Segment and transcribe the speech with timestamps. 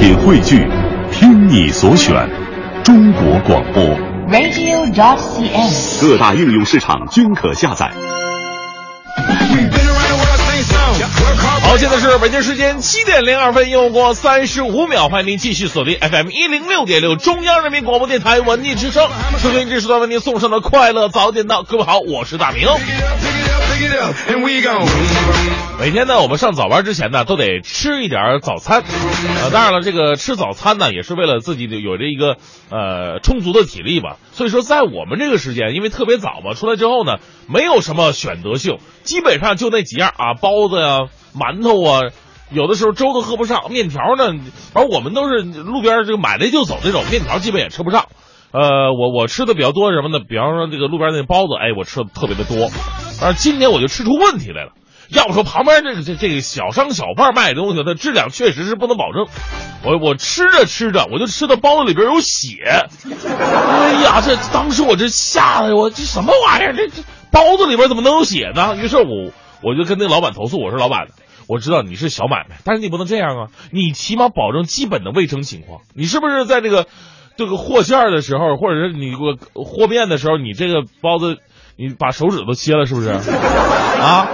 [0.00, 0.66] 品汇聚，
[1.12, 2.26] 听你所选，
[2.82, 3.84] 中国广播。
[4.30, 6.00] radio.dot.cn，。
[6.00, 7.92] 各大应用市场均可下载。
[11.60, 19.06] 好，现在是北京时间七点零二分，又过三十五秒，欢迎您继续锁定 FM 一零六点六中央人民广播电台文艺之声，
[19.36, 21.62] 收听这时段为您送上的快乐早点到。
[21.62, 22.66] 各位好，我是大明。
[25.78, 28.82] 每天呢，我们上早班之前呢，都得吃一点早餐。
[29.42, 32.36] 呃，当然了，这个吃早餐呢，也是为了自己有这一个
[32.70, 34.18] 呃充足的体力吧。
[34.32, 37.16] 所以说，在我们这个时间，因为特别早嘛，出来之后呢，
[37.48, 42.00] 没有什么选择性，基本上就那几样啊，包子呀、馒头啊。
[42.52, 44.34] 有的时候粥都喝不上，面条呢，
[44.74, 48.06] 反正我们都是路边这个买来就走这种，面条基本也吃不上。
[48.52, 50.18] 呃，我我吃的比较多什么呢？
[50.28, 52.68] 比方说这个路边那包子，哎，我吃的特别的多。
[53.20, 54.72] 但是今年我就吃出问题来了。
[55.10, 59.26] 要不说旁边这个这这个小商小贩卖的东西，它质量确实是不能保证。
[59.84, 62.86] 我我吃着吃着，我就吃到包子里边有血。
[63.26, 66.74] 哎呀，这当时我这吓得我这什么玩意儿？
[66.76, 68.76] 这这包子里边怎么能有血呢？
[68.76, 71.08] 于是我我就跟那老板投诉，我说老板。
[71.48, 73.48] 我知道你是小买卖，但是你不能这样啊！
[73.72, 75.80] 你起码保证基本的卫生情况。
[75.96, 76.86] 你是不是在这个
[77.36, 81.38] 这个和馅儿的时候，或者是你我和面的时候，你这个包子
[81.80, 83.08] 你把手指头切了，是不是？
[83.08, 84.28] 啊，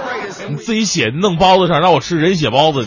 [0.49, 2.85] 你自己血弄包子上，让我吃人血包子，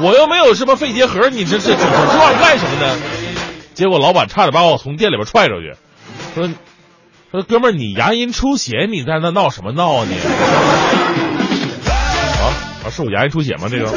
[0.00, 2.96] 我又没有什么肺结核，你这这整这玩意干什么呢？
[3.74, 5.74] 结果老板差点把我从店里边踹出去，
[6.34, 6.48] 说
[7.30, 10.14] 说哥们儿，你牙龈出血，你在那闹什么闹啊你？
[12.40, 12.44] 啊
[12.86, 12.88] 啊！
[12.90, 13.68] 是我牙龈出血吗？
[13.70, 13.92] 这个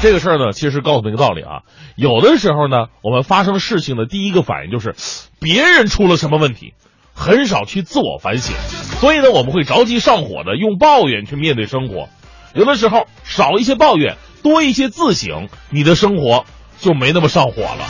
[0.00, 1.62] 这个事儿呢，其实告诉你一个道理啊，
[1.96, 4.94] 有的时候呢，我们发生事情的第一个反应就是
[5.40, 6.74] 别人出了什么问题，
[7.20, 8.56] 很少去自我反省，
[8.98, 12.08] 所以呢，我们会着急上火的用抱怨去面对生活。
[12.54, 16.46] 有的时候少一些抱怨，多一些自省，你的生活
[16.80, 17.86] 就没那么上火了。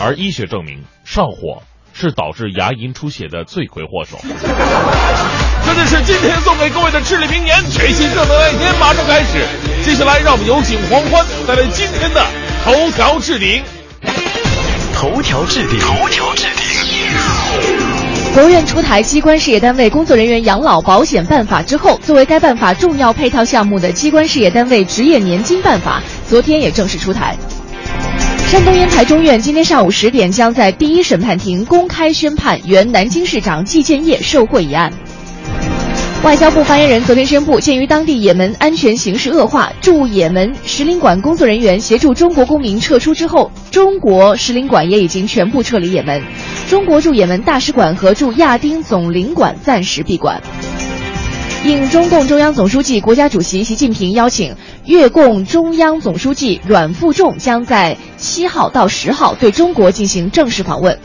[0.00, 4.16] 而医学证明，上火是导致牙龈出血的罪魁祸首。
[5.66, 9.46] 这就是今天送给各位的至理名言，全新正能量一天马上开始。
[9.84, 12.24] 接下来，让我们有请黄欢带来今天的
[12.64, 13.62] 头条置顶。
[14.94, 17.95] 头条置顶，头条置顶。
[18.36, 27.34] 国务院出台《机关事业单位工作人员养老保险办法》之后，作为该办法重要配套项目的《机关事业单位职业年金办法》昨天也正式出台。
[28.46, 34.92] 山东烟台中院今天上午十点将在第一审判庭公开宣判原南京市长季建业受贿一案。
[36.26, 46.20] 外交部发言人昨天宣布，鉴于当地也门安全形势恶化，驻也门使领馆工作人员协助中国公民撤出之后，中国使领馆也已经全部撤离也门，
[46.68, 50.42] 中国驻也门大使馆和驻亚丁总领馆暂时闭馆。
[51.64, 60.98] 应中共中央总书记、国家主席习近平邀请，越共中央总书记阮富仲将在七号到十号对中国进行正式访问。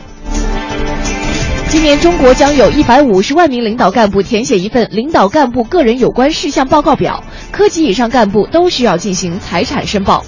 [1.72, 10.22] 今年中国将有一百五十万名领导干部填写一份领导干部个人有关事项报告表，科级以上干部都需要进行财产申报。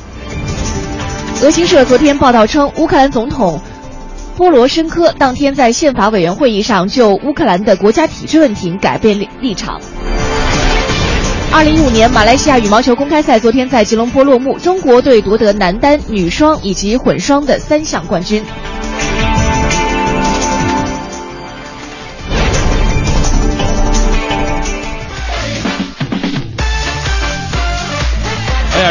[1.43, 3.61] 俄新社昨天报道称，乌克兰总统
[4.39, 9.79] 波罗申科当天在宪法委员会议上就乌克兰的国家体制问题改变立立场。
[11.53, 18.43] 二零一五年马来西亚羽毛球公开赛昨天在吉隆坡落幕，中国队夺得男单、女双以及混双的三项冠军。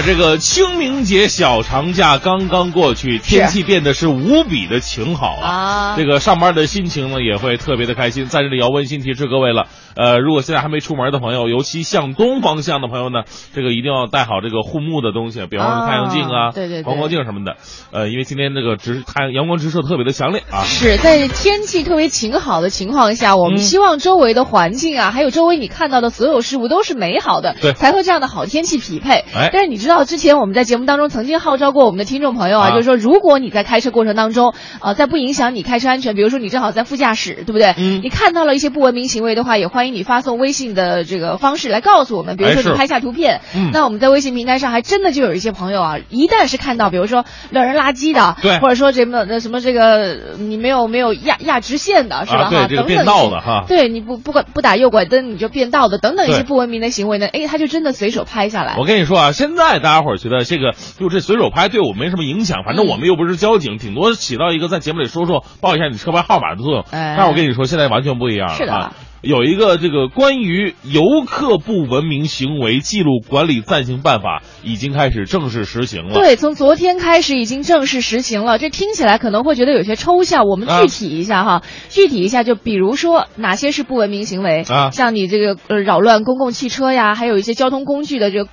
[0.05, 5.49] 这个清明节小长假刚刚过去，天气变得是无比的晴好啊！
[5.49, 8.25] 啊这个上班的心情呢也会特别的开心。
[8.25, 13.23] 在这里要温馨提示各位了，呃，如果现在还没出门的朋友，尤其向东方向的朋友呢，
[13.53, 17.55] 这个一定要带好这个护目的东西，比方说太阳镜啊、啊对对对膀胱镜什么的。
[17.91, 20.63] 呃，因为今天这个直太阳阳光直射特别的强烈啊。
[20.63, 29.23] 是在天气特别晴好的情况下，我们嗯希望周围的环境啊，还有周围你看到的所有事物都是美好的，对才和这样的好天气匹配。
[29.35, 37.73] 哎但是你知道，之前我们在节目当中曾经号召过我们的听众朋友啊，啊就是说，如果你在开车过程当中，呃，在不影响你开车安全，比如说你正好在副驾驶，对不对？
[37.77, 52.43] 嗯你看到了一些不文明行为的话，也欢迎你发送微信的这个方式来告诉我们，比如说你拍下图片，嗯那我们在微信平台上还真的就有一些朋友啊，一旦是看到，比如说乱扔垃圾的，对或者说什么那什么这个你没有没有压压直线的，是吧？
[52.43, 58.85] 啊对哈，等等这个变道的哈对，你不不管不打右拐灯你就变道的，等等一些不文明的行为呢，哎，他就真的随手拍下来我。
[58.85, 66.85] 跟你说啊，现在大家伙儿觉得这个就这随手拍对我没什么影响，反正我们又不是交警，顶多起到一个在节目里说说报一下你车牌号码的作用。
[66.91, 68.55] 哎但是我跟你说，现在完全不一样了。
[68.55, 68.93] 是的啊。
[69.23, 76.13] 有一个这个关于游客不文明行为记录管理暂行办法已经开始正式实行了。
[76.13, 78.59] 对，从昨天开始已经正式实行了。
[78.59, 88.49] 这听起来可能会觉得有些抽象，我们具体一下哈，具体一下，就比如说哪些是不文明行为啊像你这个呃扰乱公共汽车呀，还有一些交通工具的这个。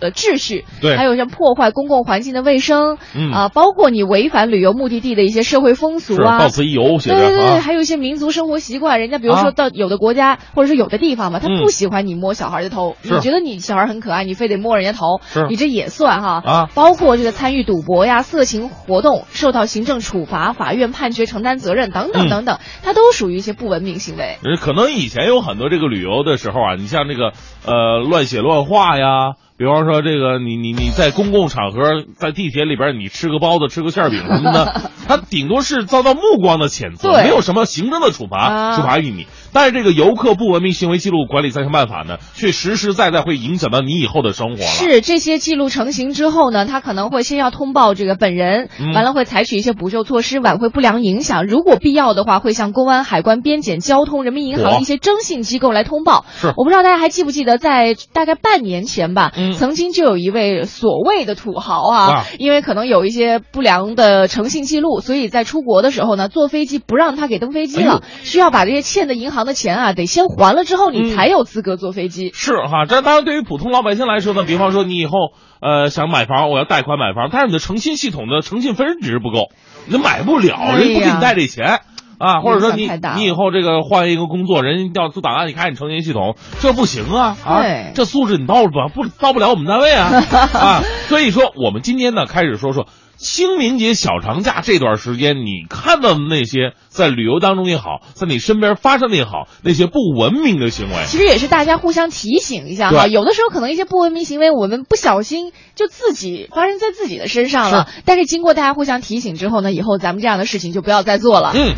[0.00, 0.96] 呃，秩序，对。
[0.96, 3.32] 还有像破坏公共环境的卫生，嗯。
[3.32, 7.60] 啊，包括你违反旅游目的地的一些社会风俗啊，到此一游写着对对对，啊。
[7.60, 9.42] 还有一些民族生活习惯，人家比如啊。
[9.42, 11.60] 说到有的国家、或者是有的地方嘛，他嗯。
[11.62, 16.42] 不喜欢你摸小孩的头，你觉得你小孩很可爱，你非得摸人家头，你这也算哈。
[16.44, 16.68] 啊。
[16.74, 22.30] 包括这个参与赌博呀、色情活动受到行政处罚、法院判决承担责任等等嗯。
[22.30, 24.38] 等等，它都属于一些不文明行为。
[24.44, 27.32] 呃可能以前有很多这个旅游的时候啊，你像这个
[27.64, 39.26] 呃乱写乱画呀，比方说这个你你你在公共场合，在地铁里边你吃个包子、吃个馅饼什么的， 他顶多是遭到目光的谴责，没有什么行政的处罚啊处罚于你。
[39.52, 44.66] 但是这个游客不文明行为记录管理暂行办法呢，却实实在在会影响到你以后的生活了。
[44.66, 51.46] 是这些记录成型之后呢，他可能会先要通报这个本人，嗯完了会采取一些补救措施，挽回不良影响。
[51.46, 56.24] 如果必要的话，会向公安、海关、边检、交通、人民银行一些征信机构来通报。
[56.36, 72.30] 是我不知道大家还记不记得，在大概半年前吧，嗯曾经就有一位所谓的土豪啊，啊因为可能有一些不良的诚信记录，所以在出国的时候呢，坐飞机不让他给登飞机了，哎需要把这些欠的银行的钱啊，得先还了之后，你嗯才有资格坐飞机。
[72.34, 75.12] 是哈，这当然对于普通老百姓来说呢，比方说你以后
[75.60, 79.50] 呃想买房，我要贷款买房，但是你的诚信系统的诚信分值不够，
[79.86, 81.80] 你买不了，哎人家不给你贷这钱。
[82.18, 87.62] 啊，或者说你你以后这个换一个工作，人家要做档案，你看你诚信系统，这不行啊啊！
[87.94, 90.10] 这素质你到不不到不了我们单位啊
[90.52, 90.82] 啊！
[91.06, 92.88] 所以说，我们今天呢开始说说
[93.18, 107.88] 清明节小长假这段时间，你看到的那些在旅游当中也好，在你身边发生的也好，那些不文明的行为，其实也是大家互相提醒一下哈，有的时候可能一些不文明行为，我们不小心就自己发生在自己的身上了。
[108.04, 111.52] 但是经过大家互相提醒之后呢，以后咱们这样的事情就不要再做了。
[111.56, 111.74] 嗯。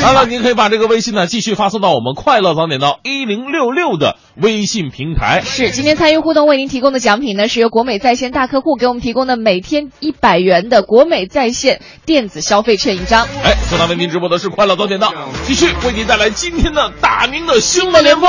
[0.00, 5.42] 当然了，您可以把这个微信呢继续发送到我们快乐早点到一零六六的微信平台。
[5.44, 13.26] 是，今天参与互动为您提供的奖品呢，是由国美在线大客户给我们提供的每天一百元的国美在线电子消费券一张。
[13.42, 15.12] 哎，正在为您直播的是快乐早点到，
[15.44, 18.28] 继续为您带来今天的大明的新闻联播。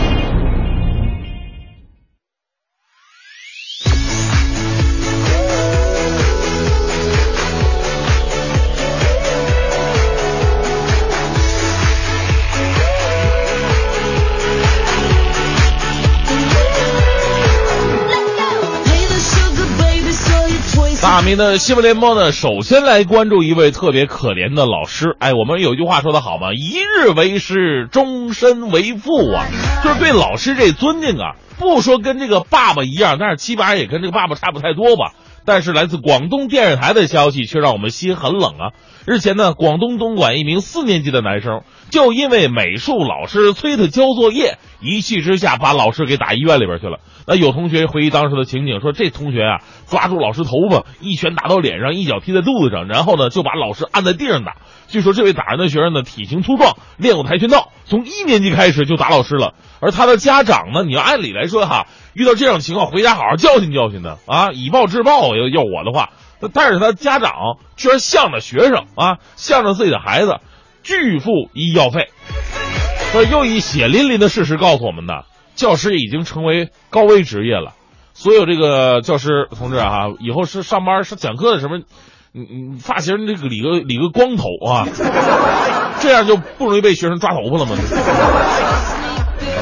[21.21, 25.15] 大明的新闻联播呢，首先来关注一位特别可怜的老师。
[25.19, 29.45] 哎，我们有句话说得好嘛，一日为师，终身为父啊，
[29.83, 35.13] 就是对老师这尊敬啊，不说跟这个爸爸一样，但是起码也跟这个爸爸差不太多吧。
[35.45, 38.73] 但是来自广东电视台的消息却让我们心很冷啊！
[39.07, 46.99] 日前呢，广东东莞一名四年级的男生就因为美术老师催他交作业，一气之下把老师给打医院里边去了。
[47.31, 54.57] 那有同学回忆当时的情景，说这同学啊抓住老师头发，一拳打到脸上，一脚踢在肚子上，然后呢就把老师按在地上打。
[54.89, 59.53] 据说这位打人的学生呢体型粗壮，练过跆拳道，从一年级开始就打老师了。
[59.79, 65.33] 而他的家长呢，你要按理来说哈，遇到这种情况回家好好教训教训他啊，以暴制暴。
[65.33, 66.09] 要要我的话，
[66.53, 67.31] 但是他家长
[67.77, 70.39] 居然向着学生啊，向着自己的孩子
[70.83, 72.09] 拒付医药费。
[73.13, 75.13] 这又以血淋淋的事实告诉我们呢，
[75.55, 77.73] 教师已经成为高危职业了。
[78.13, 81.79] 所有这个教师同志啊，以后是上班是讲课的什么，
[82.31, 84.85] 你你发型这个理个理个光头啊，
[86.01, 87.75] 这样就不容易被学生抓头发了吗？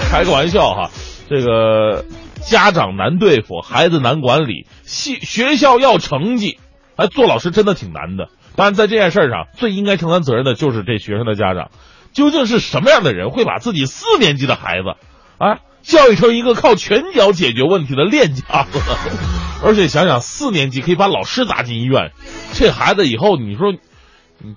[0.09, 0.89] 开个玩笑哈，
[1.29, 2.05] 这个
[2.41, 6.59] 家长难对付，孩子难管理，系学校要成绩，
[6.95, 8.29] 哎，做老师真的挺难的。
[8.55, 11.69] 当然，在这件事上，最应该承担责任的就是这学生的家长。
[12.11, 14.95] 究竟是什么样的人会把自己四年级的孩子，
[15.37, 18.79] 啊，教育成一个靠拳脚解决问题的练家子？
[19.63, 22.11] 而且想想，四年级可以把老师打进医院，
[22.53, 23.73] 这孩子以后你说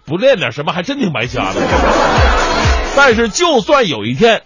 [0.07, 1.61] 不练点什么，还真挺白瞎的。
[2.95, 4.43] 但是，就算有一天，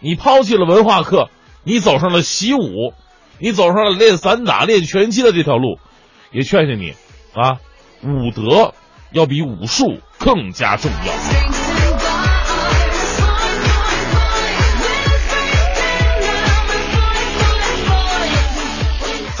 [0.00, 1.28] 你抛弃了文化课，
[1.62, 2.92] 你走上了习武，
[3.38, 5.78] 你走上了练散打、练拳击的这条路，
[6.32, 6.94] 也劝劝你，
[7.34, 7.58] 啊，
[8.02, 8.74] 武德
[9.12, 11.59] 要比武术更加重要。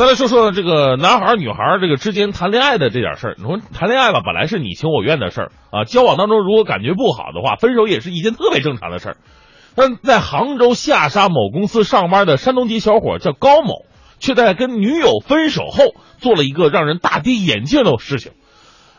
[0.00, 3.34] 再来说说这个男孩女孩这个之间谈恋爱的这点事儿。
[3.36, 9.16] 你说谈恋爱吧，本来是你情我愿的事儿啊，交往当中如果感觉不好的话，分手也是一件特别正常的事儿。
[9.74, 13.84] 但在杭州下沙某公司上班的山东籍小伙叫高某，
[14.18, 15.84] 却在跟女友分手后
[16.16, 18.32] 做了一个让人大跌眼镜的事情。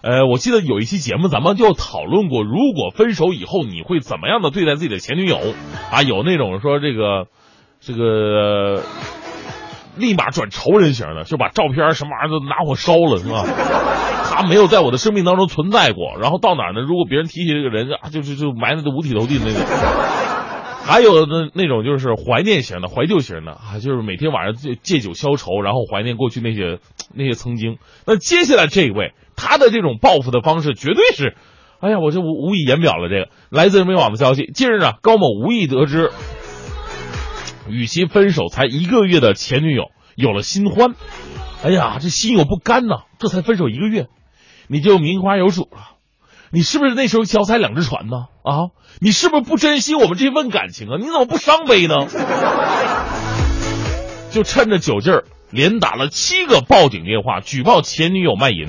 [0.03, 5.39] 呃，我记得有一期节目咱们就讨论过，如果分手以后你会怎么样的对待自己的前女友
[5.91, 6.03] 啊？
[6.03, 7.25] 有那种说这个
[7.79, 8.83] 这个。
[9.97, 13.45] 立马转仇人型的，就把照片什么玩意儿都拿火烧了，是吧？
[14.31, 16.17] 他没有在我的生命当中存在过。
[16.21, 16.81] 然后到哪儿呢？
[16.81, 19.61] 如果别人提起这个人啊，就就就埋汰的五体投地的那种。
[20.83, 26.79] 还有的那种就是怀念型的、怀旧型的啊，就是每天晚上借借酒消愁，然后怀念过去那些
[27.13, 27.77] 那些曾经。
[28.07, 31.35] 那接下来这一位，他的这种报复的方式绝对是，
[31.81, 33.09] 哎呀，我就无无以言表了。
[33.09, 36.09] 这个来自人民网的消息，近日啊，高某无意得知。
[37.71, 39.85] 与其分手才一个月的前女友
[40.15, 40.93] 有了新欢，
[41.63, 43.05] 哎呀，这心有不甘呐！
[43.17, 44.07] 这才分手一个月，
[44.67, 45.97] 你就名花有主了？
[46.51, 48.25] 你是不是那时候脚踩两只船呢？
[48.43, 50.97] 啊，你是不是不珍惜我们这份感情啊？
[50.99, 51.95] 你怎么不伤悲呢？
[54.31, 58.67] 就趁着酒劲儿，连打了七个报警电话举报前女友卖淫，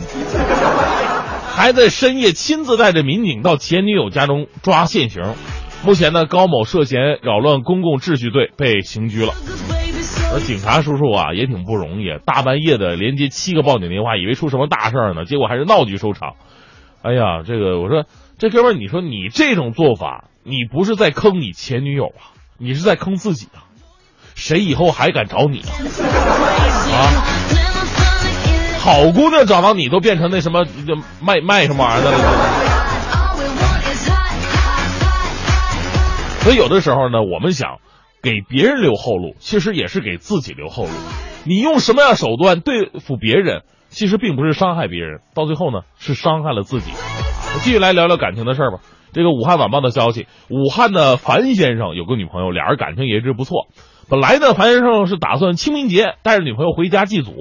[1.54, 5.34] 还在深夜亲自带着民警到前女友家中抓现行。
[5.84, 9.32] 目前呢，高某涉嫌扰乱公共秩序罪被刑拘了。
[10.32, 16.34] 而警察叔叔啊也挺不容易，大半夜的连接七个报警电话，以为出什么大事儿呢，结果还是闹剧收场。
[17.02, 18.04] 哎呀，这个我说
[18.38, 23.66] 这哥们儿，你说你这种做法，你不是在坑你前女友啊，你是在坑自己啊？
[24.34, 25.70] 谁以后还敢找你啊？
[26.94, 27.26] 啊！
[28.78, 32.71] 好姑娘找到你都变成那什么就卖卖什么玩意儿的了？
[36.42, 37.78] 所以有的时候呢，我们想
[38.20, 40.90] 给别人留后路，其实也是给自己留后路。
[41.44, 46.90] 你用什么样手段对付别人，其实并不是伤害别人，到最后呢是伤害了自己。
[47.60, 48.78] 继续来聊聊感情的事儿吧。
[49.12, 53.68] 这个武汉晚报的消息，武汉的樊先生有个女朋友，俩人感情也一直不错。
[54.08, 57.32] 本来呢，樊先生是打算清明节带着女朋友回家祭祖，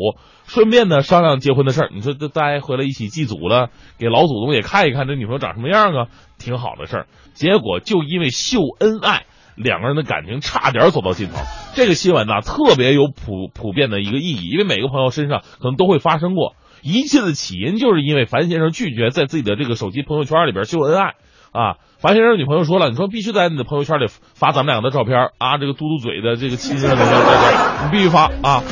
[0.46, 1.90] 顺便呢商量结婚的事儿。
[1.94, 6.08] 你说这大家回来一起祭祖了，给老祖宗也看一看这女朋友长什么样啊，
[6.42, 7.06] 挺好的事儿。
[7.34, 9.24] 结果就因为秀恩爱，
[9.56, 11.36] 两个人的感情差点走到尽头。
[11.74, 16.56] 这个新闻呢特别有普普遍的一个意义，因为每个朋友身上可能都会发生过。
[16.82, 21.14] 一切的起因就是因为樊先生拒绝在自己的这个手机朋友圈里边秀恩爱
[21.52, 21.78] 啊。
[22.00, 28.64] 樊先生女朋友说了，你说必须在你的朋友圈里发咱们两个的照片啊，这个嘟嘟嘴的这个亲热的照片，你必须发啊。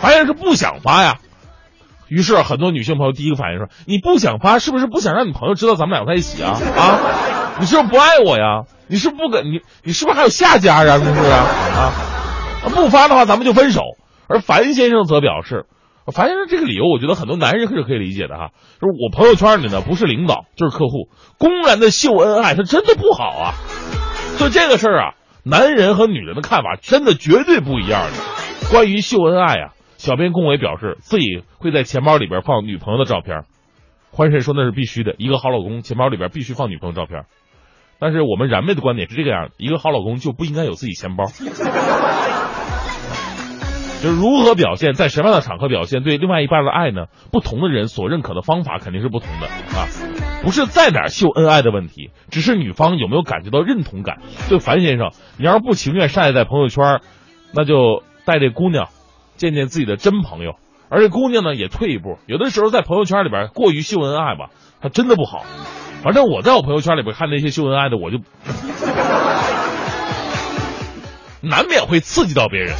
[0.00, 1.18] 樊先生是不想发呀。
[2.10, 6.58] 于是很多女性朋友第一个反应说：你不想发，是不是不想让你朋友知道咱们俩在一起啊？
[6.76, 6.98] 啊，
[7.60, 8.64] 你是不是不爱我呀？
[8.88, 10.98] 你是不跟你你是不是还有下家呀？
[10.98, 11.46] 是不是啊？
[12.66, 13.80] 啊，不发的话咱们就分手。
[14.28, 15.64] 而樊先生则表示。
[16.12, 18.48] 樊先生这个理由，我觉得很多男人是可以理解的哈。
[18.80, 23.54] 就是我朋友圈里呢，不是领导就是客户，公然的秀恩爱，他真的不好啊。
[24.36, 25.14] 就这个事儿啊，
[25.44, 28.70] 男人和女人的看法真的绝对不一样的。
[28.72, 33.42] 关于秀恩爱啊，小编龚伟表示自己会在钱包里边放女朋友的照片。
[34.10, 37.26] 欢神说那是必须的，一个好老公钱包里边必须放女朋友照片。
[37.98, 41.26] 但是我们燃妹的观点是这个样：一个好老公就不应该有自己钱包。
[44.02, 47.04] 就是如何表现，在什么样的场合表现对另外一半的爱呢？
[47.30, 49.84] 不同的人所认可的方法肯定是不同的啊，
[50.42, 54.22] 不是在哪秀恩爱的问题，只是女方有没有感觉到认同感。
[54.48, 57.02] 对樊先生，你要是不情愿晒在朋友圈，
[57.52, 58.88] 那就带这姑娘
[59.40, 60.56] 见见自己的真朋友。
[60.90, 64.50] 而这姑娘呢，也退一步，有的时候在朋友圈里边过于秀恩爱吧，
[64.82, 65.44] 它真的不好。
[66.02, 68.18] 反正我在我朋友圈里边看那些秀恩爱的，我就
[71.42, 72.76] 难免会刺激到别人。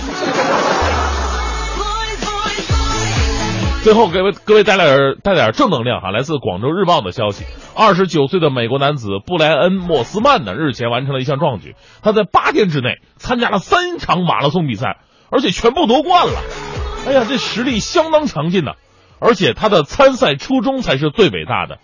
[3.83, 6.11] 最后，给各位带来点带点正能量哈！
[6.11, 14.99] 来自广州日报的消息，二十九岁的美国男子布莱恩·莫斯曼呢，日前完成了一项壮举，他在八天之内参加了三场马拉松比赛，
[15.31, 16.43] 而且全部夺冠了。
[17.07, 18.73] 哎呀，这实力相当强劲呐！
[19.19, 21.79] 而且他的参赛初衷才是最伟大的，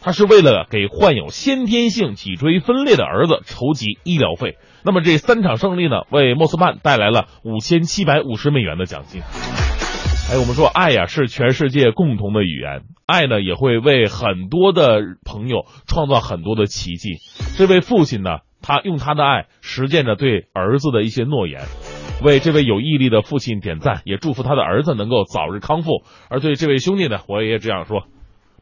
[0.00, 4.56] 他是为了给患有先天性脊椎分裂的儿子筹集医疗费。
[4.82, 9.22] 那么这三场胜利呢，为莫斯曼带来了五千七百五十美元的奖金。
[10.30, 17.18] 哎，我们说爱呀是全世界共同的语言，爱呢也会为很多的朋友创造很多的奇迹。
[17.56, 21.62] 这位父亲呢，他用他的爱实践着对儿子的一些诺言，
[22.22, 26.02] 为这位有毅力的父亲点赞，也祝福他的儿子能够早日康复。
[26.28, 28.04] 而对这位兄弟呢，我也这样说，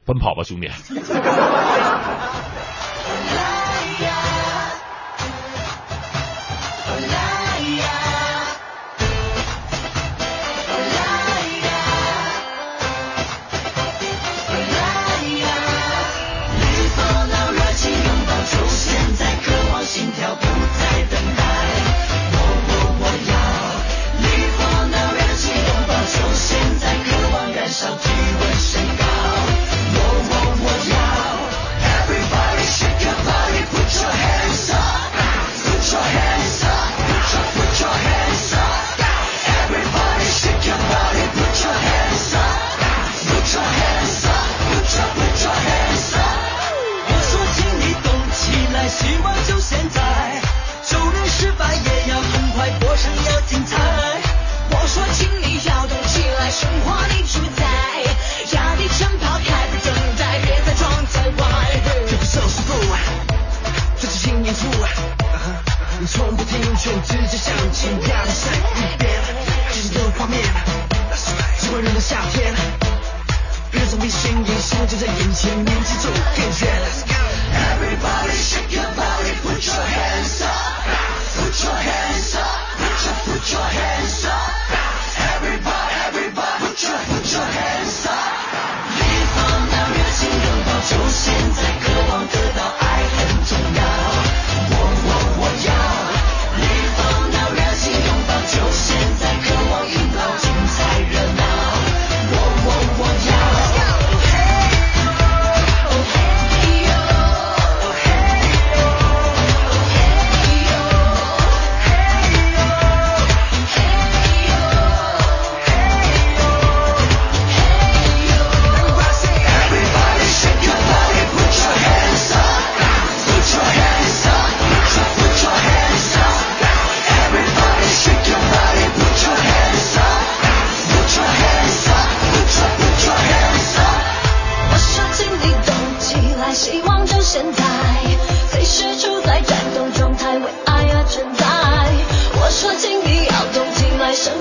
[0.05, 0.69] 奔跑吧，兄弟！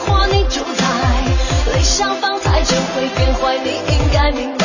[0.06, 0.86] 或你主宰，
[1.76, 4.64] 理想放太久会变坏，你应该明白。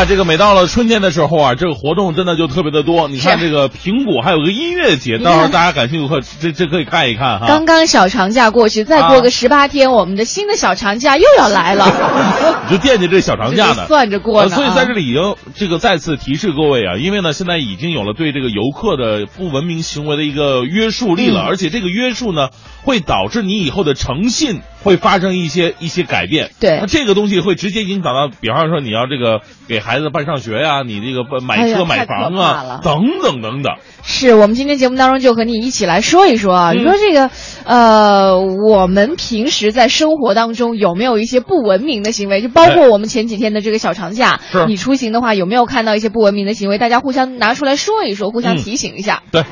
[0.00, 3.08] 呀，这个每到了春天的时候啊，这个活动真的就特别的多。
[3.08, 7.46] 你看这个苹果还有个音乐节，到时候大家感兴趣可这这可以看一看哈。
[7.46, 11.86] 刚刚小长假过去，再过个十八天，我们的新的小长假又要来了。
[12.70, 14.48] 你就惦记这小长假呢， 算着过呢。
[14.48, 22.48] 所以在这里已经这个再次提示各位啊，因为呢现在已经有了对这个游客的不文明行为的一个约束力了，而且这个约束呢
[22.82, 26.50] 会导致你以后的诚信会发生一些一些改变。
[26.60, 29.40] 对，那这个东西会直接影响到，比方说你要这个。
[29.70, 33.76] 给孩子办上学呀，你这个买车买房啊，等等等等。
[34.02, 37.30] 是我们今天节目当中就和你一起来说一说啊，你说这个
[37.64, 42.42] 呃，我们平时在生活当中有没有一些不文明的行为？
[42.42, 46.76] 就包括我们前几天的这个小长假，你出行的话有没有看到一些不文明的行为？
[46.76, 49.22] 大家互相拿出来说一说，互相提醒一下。
[49.30, 49.44] 对。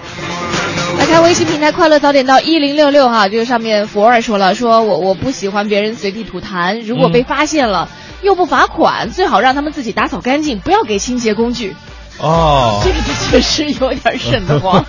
[1.09, 7.89] 来看微信平台“快乐早点到一零六六”哈，这个上面佛儿说了，说我我不喜欢别人随地吐痰，如果被发现了。
[8.21, 11.77] 又不罚款，最好让他们自己打扫干净，不要给清洁工具。
[12.21, 12.97] 哦，这个
[13.31, 14.85] 确实有点瘆得慌。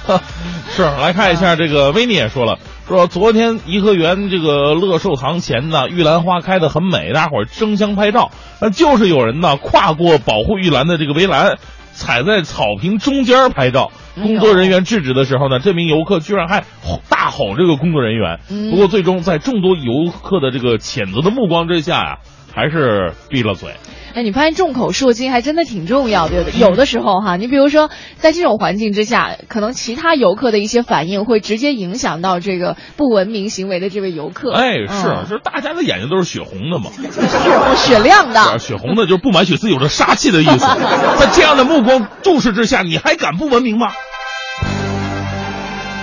[0.76, 11.60] 是，来看一下这个维尼也说了，说昨天颐和园这个乐寿堂前呢，玉兰花开的很美，大伙儿争相拍照，那就是有人呢跨过保护玉兰的这个围栏，
[11.91, 13.91] 踩在草坪中间拍照。
[14.15, 16.63] 工作人员制止的时候呢，这名游客居然还
[17.10, 18.39] 大吼这个工作人员。
[18.71, 22.19] 不过最终在众多游客的这个谴责的目光之下呀。
[22.52, 23.69] 还是闭了嘴。
[24.13, 26.50] 哎，你发现众口铄金还真的挺重要的。
[26.52, 34.52] 有的时候哈，你比如说在这种环境之下，可能其他游客的一些反应会直接影响到这个不文明行为的这位游客。
[34.52, 40.60] 哎，是，就是大家的眼睛都是血红的嘛，血红血亮的， 血红的，就是不满血丝，有着杀气的意思。
[40.60, 43.91] 在这样的目光注视之下，你还敢不文明吗？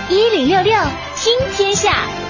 [0.09, 0.73] 一零六六
[1.15, 2.26] 听天下。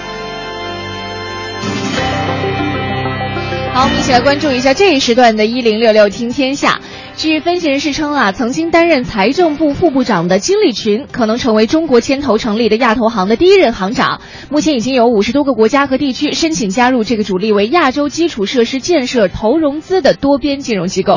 [3.78, 6.80] 好，我们一起来关注一下这一时段的“一零六六听天下”。
[7.16, 14.20] 据分析人士称啊，曾经担任财政部副部长的金立群可能成为中国牵头成立的亚投行的第一任行长。
[14.50, 21.16] 目前已经有五十多个国家和地区申请加入这个主力为亚洲基础设施建设投融资的多边金融机构。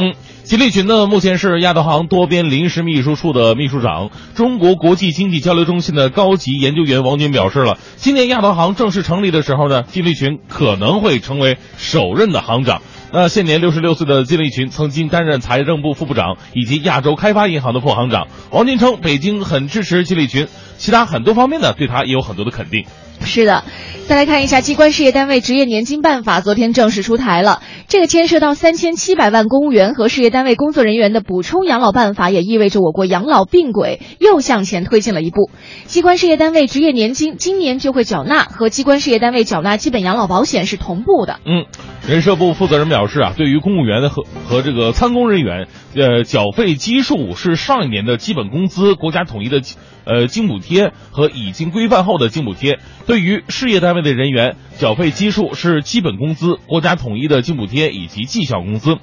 [0.52, 4.10] 金立群呢，目前是亚投行多边临时秘书处的秘书长。
[4.36, 12.82] 中国国际经济交流中心的高级研究员王军表示了，今年亚投行正式成立的时候呢，金立群可能会成为首任的行长。
[13.14, 18.28] 那现年六十六岁的金立群曾经担任财政部副部长以及亚洲开发银行的副行长。
[18.50, 22.84] 王军称，北京很支持金立群，其他很多方面呢，对他也有很多的肯定。
[23.24, 23.64] 是的，
[24.08, 27.62] 再来看一下机关事业单位职业年金办法，昨天正式出台了。
[27.88, 35.50] 这个牵涉到三千七百万公务员和事业单位工作人员的补充养老办法，也意味着我国养老并轨又向前推进了一步。
[35.86, 41.40] 机关事业单位职业年金今年就会缴纳，和机关事业单位缴纳基本养老保险是同步的。
[41.46, 41.66] 嗯，
[42.06, 49.62] 人社部负责人表示啊，对于公务员和和这个参公人员，呃，缴费基数是上一年的基本工资，国家统一的。
[50.06, 58.98] 呃，津补贴和已经规范后的津补贴，对于事业单位的人员，缴费基数是基本工资、国家统一的津补贴以及绩效工资。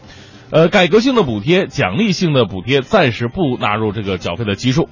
[0.51, 4.89] 呃，改革性的补贴、奖励性的补贴暂时不纳入这个缴费的基数。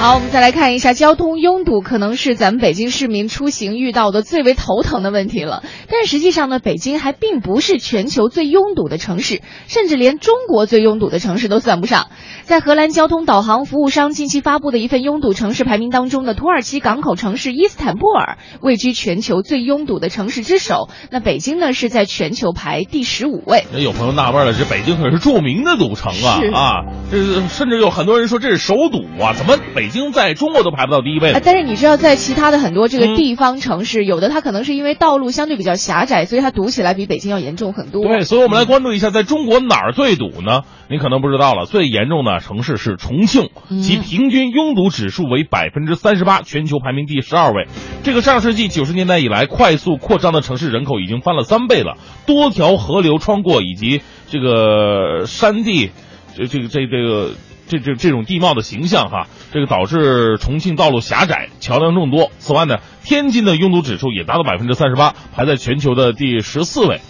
[0.00, 5.62] 好，我们再来看一下交通拥堵，可能是咱们北京市民出行遇到的最为头疼的问题了。
[5.90, 12.06] 但实际上呢，北京还并不是全球最拥堵的城市，甚至连中国最拥堵的城市都算不上。
[12.44, 20.88] 在荷兰交通导航服务商近期发布的一份拥堵城市排名当中的土耳其港口城市伊斯坦布尔位居全球最拥堵的城市之首。
[21.10, 23.66] 那北京呢，是在全球排第十五位。
[23.70, 26.72] 那有朋友纳闷了，这北京可是著名的堵城啊啊！
[27.12, 29.89] 这甚至有很多人说这是首堵啊，怎么北？
[29.90, 38.06] 北京在中国都排不到第一位了，但是你知道，在其他的很多这个地方城市，有的它可能是因为道路相对比较狭窄，所以它堵起来比北京要严重很多。
[38.06, 40.60] 对，所以我们来关注一下，在中国哪儿最堵呢？
[40.88, 43.48] 你可能不知道了，最严重的城市是重庆，
[43.82, 47.66] 其平均拥堵指数为百分之三十八，全球排名第十二位。
[48.04, 51.96] 这个上世纪九十年代以来快速扩张的城市人口已经翻了三倍了，
[52.28, 55.90] 多条河流穿过，以及这个山地，
[56.36, 57.34] 这这个这这个。
[57.70, 62.32] 这这这种地貌的形象哈，这个导致重庆道路狭窄，桥梁众多。
[62.40, 67.00] 此外呢，天津的拥堵指数也达到百分之三十八，排在全球的第十四位。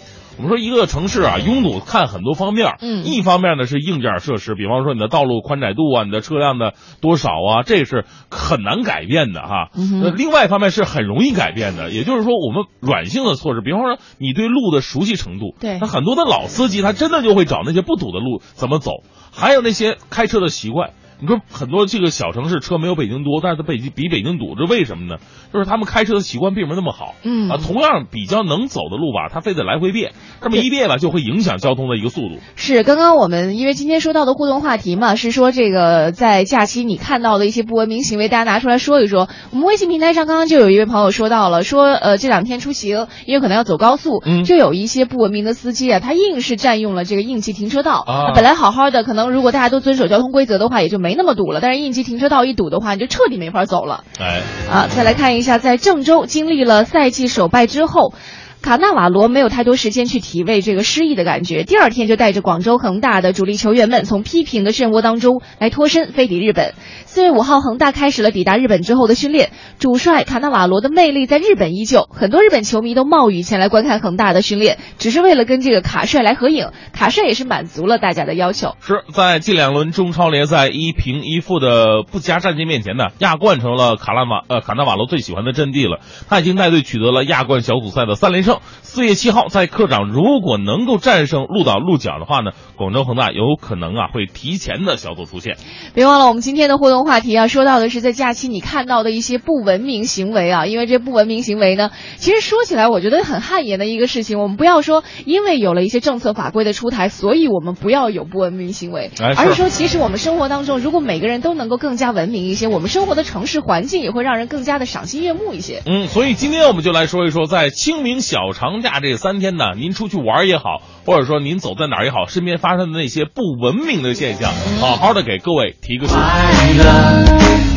[0.41, 9.69] 我们说一个城市啊，拥堵看很多方面，嗯，一方面呢是硬件设施，比方说你的道路宽窄度啊，你的车辆的多少啊，这是很难改变的哈。
[10.01, 19.03] 那另外一方面是很容易改变的，也就是说我们软性的措施，比方说你对路的熟悉程度，对，那很多的老司机他真的就会找那些不堵的路怎么走。
[19.31, 20.89] 还有那些开车的习惯，
[21.21, 25.17] 你说很多这个小城市车没有北京多，但是它北京比北京堵，这为什么呢？
[25.53, 27.13] 就是他们开车的习惯并没那么好。
[27.23, 32.39] 嗯啊，同样比较能走的路吧，他非得来回变，这么一变吧，就会影响交通的一个速度。
[32.55, 39.29] 是，刚刚我们因为今天说到的互动话题嘛，是说这个在假期你看到的一些不文明行为，大家拿出来说一说。
[39.51, 48.03] 我们微信平台上刚刚就有一位朋友说到了，说呃这两天出行，因为可能要走高速，就有一些不文明的司机啊，他硬是占用了这个应急停车道。
[48.07, 51.59] 啊，本来好好的，可能如果大家都遵守交通规则的话，也就没那么堵了。
[51.61, 54.03] 但是应急停车道一堵的话，你就彻底没法走了。
[54.19, 58.13] 哎，啊，再来看一下，在郑州经历了赛季首败之后。
[58.61, 66.75] 卡纳瓦罗没有太多时间去体味这个失意的感觉，第二天就带着广州恒大的主力球员们从批评的漩涡当中来脱身，飞抵日本。
[67.05, 76.67] 四月五号，恒大开始了抵达日本之后的训练，主帅卡纳瓦罗的魅力在日本依旧，很多日本球迷都冒雨前来观看恒大的训练，只是为了跟这个卡帅来合影。
[76.93, 78.75] 卡帅也是满足了大家的要求。
[78.79, 85.99] 是在近两轮中超联赛一平一负的不佳战绩面前呢，亚冠成了卡拉马呃卡纳瓦罗最喜欢的阵地了。
[86.29, 88.50] 他已经带队取得了亚冠小组赛的三连胜。
[88.81, 95.55] 四月七号在客场，如果能够战胜鹿岛鹿角的话呢，广州恒大有可能啊会提前的小组出线。
[95.93, 104.37] 别忘了我们今天的互动话题啊，说到的是在假期你看到的一些不文明行为啊，因为这不文明行为呢，其实说起来我觉得很汗颜的一个事情。
[104.41, 115.81] 我们不要说因为有了一些政策法规的出台，所以我们不要有不文明行为，而是说其实我们生活当中，如果每个人都能够更加文明一些，我们生活的城市环境也会让人更加的赏心悦目一些。
[115.85, 118.40] 嗯，所以今天我们就来说一说在清明小。
[118.41, 126.17] 小长假这三天呢，您出去玩也好，或者说您走在哪儿也好，身边发生的那些不文明的现象，好好的给各位提个醒。
[126.17, 126.83] 快乐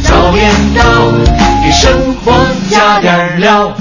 [0.03, 1.13] 早点到，
[1.63, 2.33] 给生活
[2.71, 3.75] 加点料。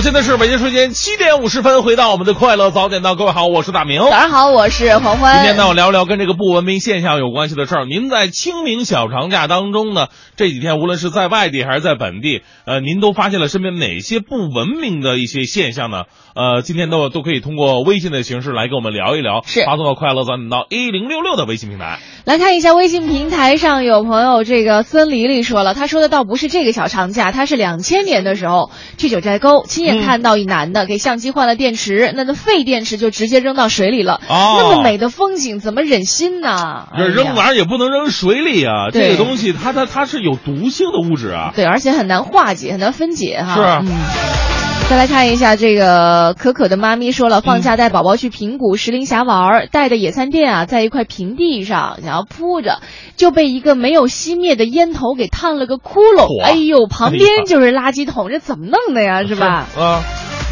[0.00, 4.00] 好，现在是北京时间七点五十分，回到我们的快乐早点到，各位好，我是大明。
[4.00, 5.34] 早上好，我是黄欢。
[5.34, 7.84] 今天呢，我聊聊跟这个不文明现象有关系的事儿。
[7.84, 16.04] 您在清明小长假当中呢，这几天无论是在外地还是在本地，呃，您都发现了身边哪些不文明的一些现象呢？
[16.34, 21.98] 呃，今天都都可以通过微信的形式来跟我们聊一聊，是发送到快乐早点到一零六六的微信平台。
[22.24, 34.20] 来看一下微信平台上有朋友，这个孙黎黎说了，他说的倒不是这个小长假，他是两千年的时候去九寨沟，亲眼看到一男的给相机换了电池，那个废电池就直接扔到水里了。
[34.28, 36.86] 哦那么美的风景，怎么忍心呢？
[36.96, 41.52] 这扔哎呀玩意儿也不能扔水里啊，对这个东西它它它是有毒性的物质啊。
[41.56, 43.82] 对，而且很难化解，很难分解哈。
[43.82, 44.69] 是。
[44.90, 52.80] 再来看一下这个可可的妈咪说了，放假带宝宝去平谷石林峡玩儿，带的野餐垫啊，在一块平地上想要铺着，
[53.14, 56.26] 就被一个没有熄灭的烟头给烫了个窟窿。
[56.26, 59.22] 嚯哎呦，旁边就是垃圾桶，这怎么弄的呀？
[59.22, 59.64] 是吧？
[59.78, 60.02] 啊。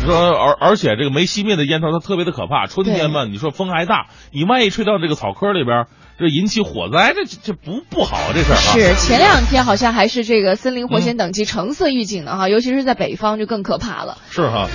[0.01, 2.69] 你说，而而且这个没熄灭的烟头，它特别的可怕。
[2.69, 5.87] 春天嘛，你说风还大，你万一吹到这个草坑里边，
[6.19, 8.73] 这引起火灾，这这不不好啊，这事儿啊。
[8.73, 14.19] 是前两天好像还是这个森林火险等级橙色预警呢哈，尤其是在北方就更可怕了。
[14.31, 14.69] 是哈。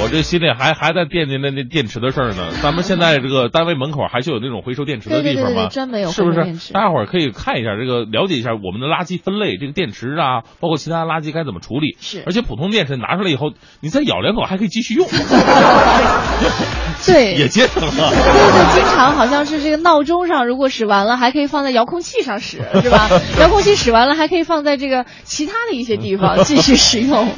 [0.00, 2.48] 我这心里还还在惦记那那电池的事儿呢。
[2.62, 5.66] 咱们现在这个单位门口还是有那种回收电池的地方吗？
[5.66, 6.38] 对专门有是不是
[6.72, 11.96] 大家伙儿可以看一下这个，了解一下我们的垃圾分类，这个电池啊，包括其他垃圾该怎么处理。
[12.00, 15.06] 是而且普通电池拿出来以后，你再咬两口还可以继续用，
[17.06, 17.90] 对，也节省了。
[17.90, 23.08] 对对，经常好像是这个闹钟上，如果使完了，还可以放在遥控器上使，是吧？
[23.40, 27.28] 遥控器使完了，还可以放在这个其他的一些地方继续使用。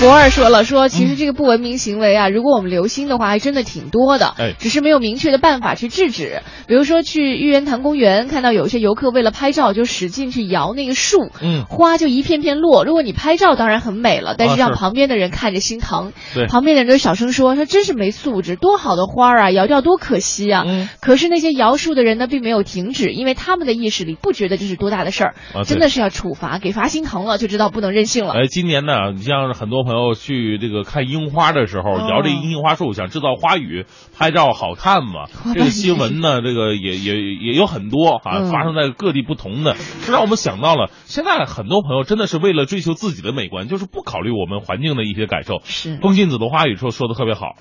[0.00, 6.40] 博二说了，说其实这个不文明行为啊，如果我们留心的话，还真的挺多的，哎只是没有明确的办法去制止。
[6.66, 12.86] 比如说去玉渊潭公园，看到有些游客为了拍照就使劲去摇那个树，嗯花就一片片落。
[12.86, 16.12] 如果你拍照当然很美了，但是让旁边的人看着心疼。
[16.32, 20.64] 对旁边的人都小声说说真是没素质，多好的花啊，摇掉多可惜啊。
[20.66, 28.32] 嗯可是那些摇树的人呢，并没有停止，因为他们的意识里不觉得这是多大的事儿，啊真的是要处罚，给罚心疼了，就知道不能任性了。
[28.32, 35.26] 哎，今年呢，你像很多朋友去这个看樱花的时候，哦摇着樱花树，想制造花语，拍照好看嘛。
[35.52, 39.74] 这个新闻呢，这个也也也有很多啊，嗯发生在各地不同的，
[40.06, 45.60] 这让我们想到了，现在很多朋友真的是为了追求自己的美观，就是不考虑我们环境的一些感受。
[45.64, 47.56] 是风信子的花语说说的特别好，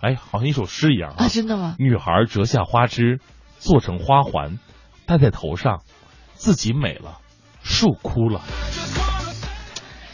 [0.00, 1.74] 哎，好像一首诗一样啊，真的吗？
[1.80, 3.18] 女孩折下花枝，
[3.58, 4.60] 做成花环，
[5.04, 5.80] 戴在头上，
[6.34, 7.18] 自己美了，
[7.64, 8.40] 树枯了。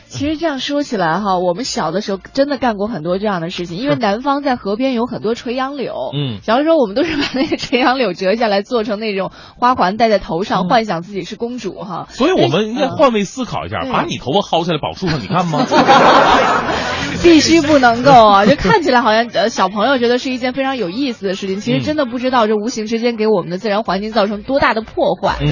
[0.08, 5.94] 其实这样说起来哈，我们小的时候真的干过很多这样的事情，因为南方在河边有很多垂杨柳。
[6.14, 12.06] 嗯小的时候我们都是把那个垂杨柳折下来做成那种花环戴在头上，幻想自己是公主哈。
[12.10, 15.66] 所以我们应该嗯换位思考一下，对把你头发薅下来绑树上，你看吗？
[17.22, 18.46] 必须不能够啊！
[18.46, 25.36] 就看起来好像呃小朋友觉得是一件非常有意思的事情，其实嗯真的不知道这无形之间给我们的自然环境造成多大的破坏。
[25.40, 25.48] 嗯，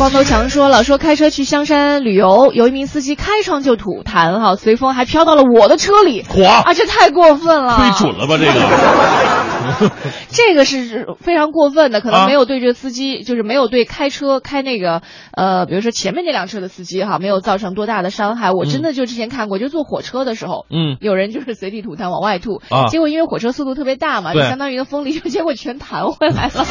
[0.00, 9.90] 光头强说了，说开车去香山旅游，有一名司机开窗就吐痰哈，随风还飘到了我的车里，嚯啊，这太过分了，推准了吧这个？
[10.32, 12.26] 这个是非常过分的，可能啊。
[12.26, 15.02] 没有对这个司机，就是没有对开车开那个
[15.36, 18.52] 呃，比如说前面那辆车的司机哈，没有造成多大的伤害。
[18.52, 20.96] 我真的就之前看过，就坐火车的时候，嗯。
[21.02, 22.86] 有人就是随地吐痰往外吐，啊。
[22.88, 26.64] 结果因为火车速度特别大嘛，就相当于一个风力，就结果全弹回来了。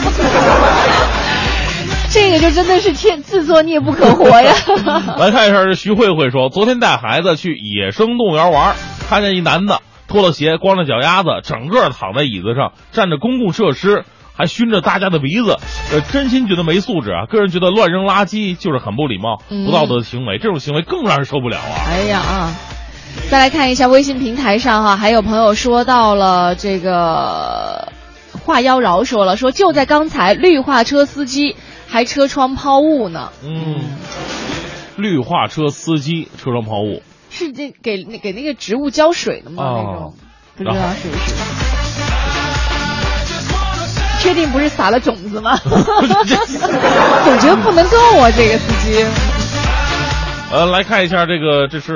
[2.12, 4.54] 这个就真的是天自作孽不可活呀！
[5.18, 8.76] 来看一下，这徐慧慧说，昨天带孩子去野生动物园玩，
[9.08, 14.06] 看见一男的脱了鞋，光着脚丫子，整个躺在椅子上，占着公共设施。
[14.36, 15.58] 还熏着大家的鼻子，
[15.92, 17.26] 呃，真心觉得没素质啊！
[17.26, 21.76] 个人觉得乱扔垃圾就是很不礼貌、嗯不道德的行为，这种行为更让人受不了啊！
[21.92, 22.56] 哎呀啊！
[23.30, 27.92] 再来看一下微信平台上哈，还有朋友说到了这个
[28.42, 31.58] 话妖娆说了，说就在刚才，绿化车司机
[31.90, 33.78] 还车窗抛物呢，嗯，
[34.96, 39.64] 绿化车司机车窗抛物，是这给那给那个植物浇水的吗？
[39.64, 40.14] 哦那种
[40.58, 41.34] 不知道是不是？
[44.22, 45.56] 确定不是撒了种子吗？
[45.64, 45.74] 总
[47.40, 49.06] 觉得不能够啊，这个司机。
[50.52, 51.94] 呃，来看一下这个，这是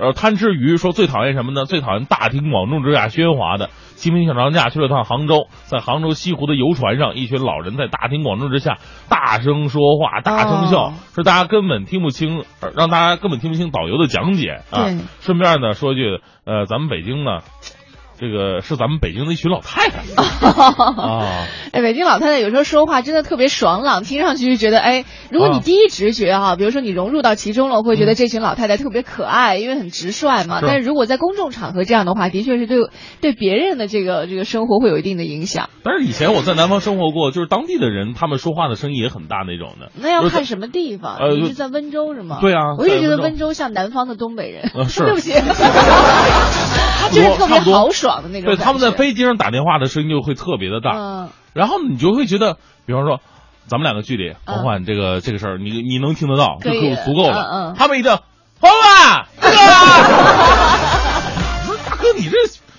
[0.00, 1.64] 呃贪吃鱼说最讨厌什么呢？
[1.64, 14.86] 最讨厌大庭广众之下喧哗的，清明小长假去了趟杭州，在杭州西湖的游船上，一群老人在大庭广众之下大声说话、大声笑，哦说大家根本听不清，呃让大家根本听不清导游的讲解啊。
[15.20, 17.40] 顺便呢说句，呃，咱们北京呢，
[18.20, 21.46] 这个是咱们北京的一群老太太 啊。
[21.72, 30.60] 哎，北京老太太有时候说话真的特别爽朗，听上去就觉得，哎，如果你啊第一直觉哈、比如说你融入到其中了，会觉得这群老太太特别可爱，因为很直率嘛。
[30.60, 32.78] 是但是如果在公众场合这样的话，的确是对
[33.20, 35.70] 对别人的这个这个生活会有一定的影响。
[35.84, 39.90] 但是以前我在南方生活过，就是当地的人，他们说话的声音也很大那种的。
[39.94, 41.16] 那要看什么地方？
[41.18, 42.38] 呃你是在温州是吗？
[42.40, 44.70] 对啊我一直觉得温州像南方的东北人。
[44.74, 53.20] 呃 是对不起， 他就是特别豪爽的那种对，他们在飞机上打电话的声音就会特别的大，嗯，然后你就会觉得，比方说，
[53.66, 57.74] 咱们两个距离，黄欢这个这个事儿，你你能听得到就够足够了。
[57.76, 58.18] 他们一定，
[58.60, 59.56] 黄欢，大哥，
[61.60, 62.36] 我说大哥，你这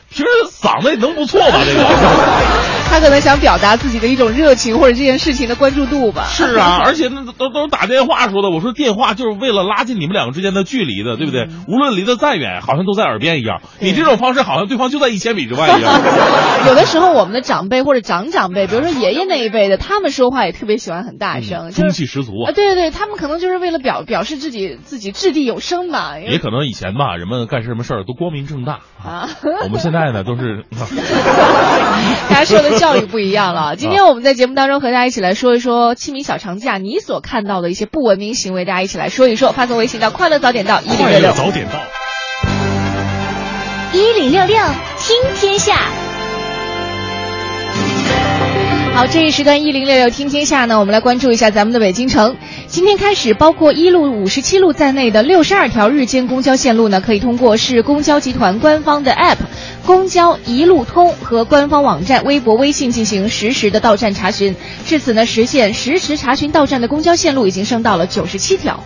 [0.09, 1.59] 平时嗓子也能不错吧？
[1.63, 2.78] 这个。
[2.89, 6.25] 他可能想表达自己的一种热情或者这件事情的关注度吧。
[6.27, 8.49] 是啊，而且那都都都是打电话说的。
[8.49, 11.47] 我说电话就是为了拉近你们两个之间的距离的，对不对？
[11.67, 13.61] 无论离得再远，好像都在耳边一样。
[13.79, 16.01] 你这种方式好像对方就在一千米之外一样。
[16.67, 22.51] 有的时候，我们的长辈或者长长辈，比如说爷爷那一辈的，他们说话也特别喜欢很大声，就是中气十足啊，啊！
[22.51, 26.15] 对对对，他们可能就是为了表表示自己自己掷地有声吧。
[26.19, 28.79] 也可能以前吧，人们干什么事儿都光明正大。
[29.03, 29.29] 啊，
[29.63, 30.65] 我们现在呢，都是
[32.29, 33.75] 大家说的教育不一样了。
[33.77, 39.51] 今天我们在节目当中和大家一起来说一说清明小长假你所看到的一些不文明行为，大家一起来说一说。
[39.51, 41.73] 发送微信到快乐早点到一零六六早点到。
[43.91, 44.57] 一零六六
[44.97, 45.89] 听天下，
[48.99, 52.35] 好，这一时段一零六六听天下呢，我们来关注一下咱们的北京城。
[52.67, 59.37] 今天开始，包括一路、五十七路在内的六十二条日间公交线路呢，可以通过市公交集团官方的 App“
[59.85, 64.53] 公交一路通”和官方网站、微博、微信进行实时的到站查询。
[64.85, 68.83] 至此呢，实现实时查询到站的公交线路已经升到了九十七条。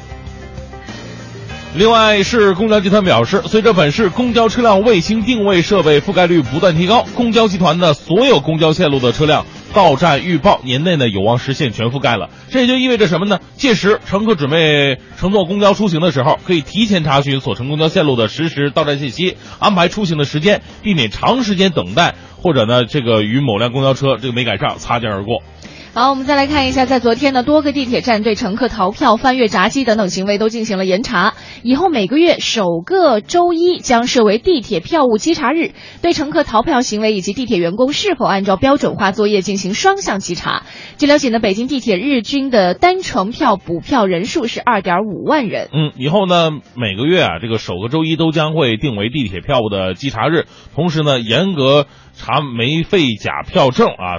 [1.74, 12.30] 另外，市公交集团表示，随着本市公交车辆卫星定位设备覆盖率不断提高，公交集团的所有公交线路的车辆到站预报年内呢有望实现全覆盖了。
[12.50, 13.40] 这也就意味着什么呢？
[13.56, 25.42] 届时乘客准备乘坐公交出行的时候，可以提前查询所乘公交线路的实时到站信息，安排出行的时间，避免长时间等待，或者呢这个与某辆公交车这个没赶上擦肩而过。
[25.96, 31.36] 好，我们再来看一下，在昨天呢，多个地铁站对乘客逃票、翻越闸机等等行为都进行了严查。
[31.62, 40.64] 以后每个月首个周一将设为地铁票务稽查日，对乘客逃票行为以及地铁员工是否按照标准化作业进行双向稽查。
[40.98, 45.70] 据了解呢，北京地铁日均的单程票补票人数是二点五万人。
[45.72, 54.18] 嗯，以后呢，每个月啊，这个首个周一都将会定为地铁票务的稽查日，同时呢，严格查没废假票证啊，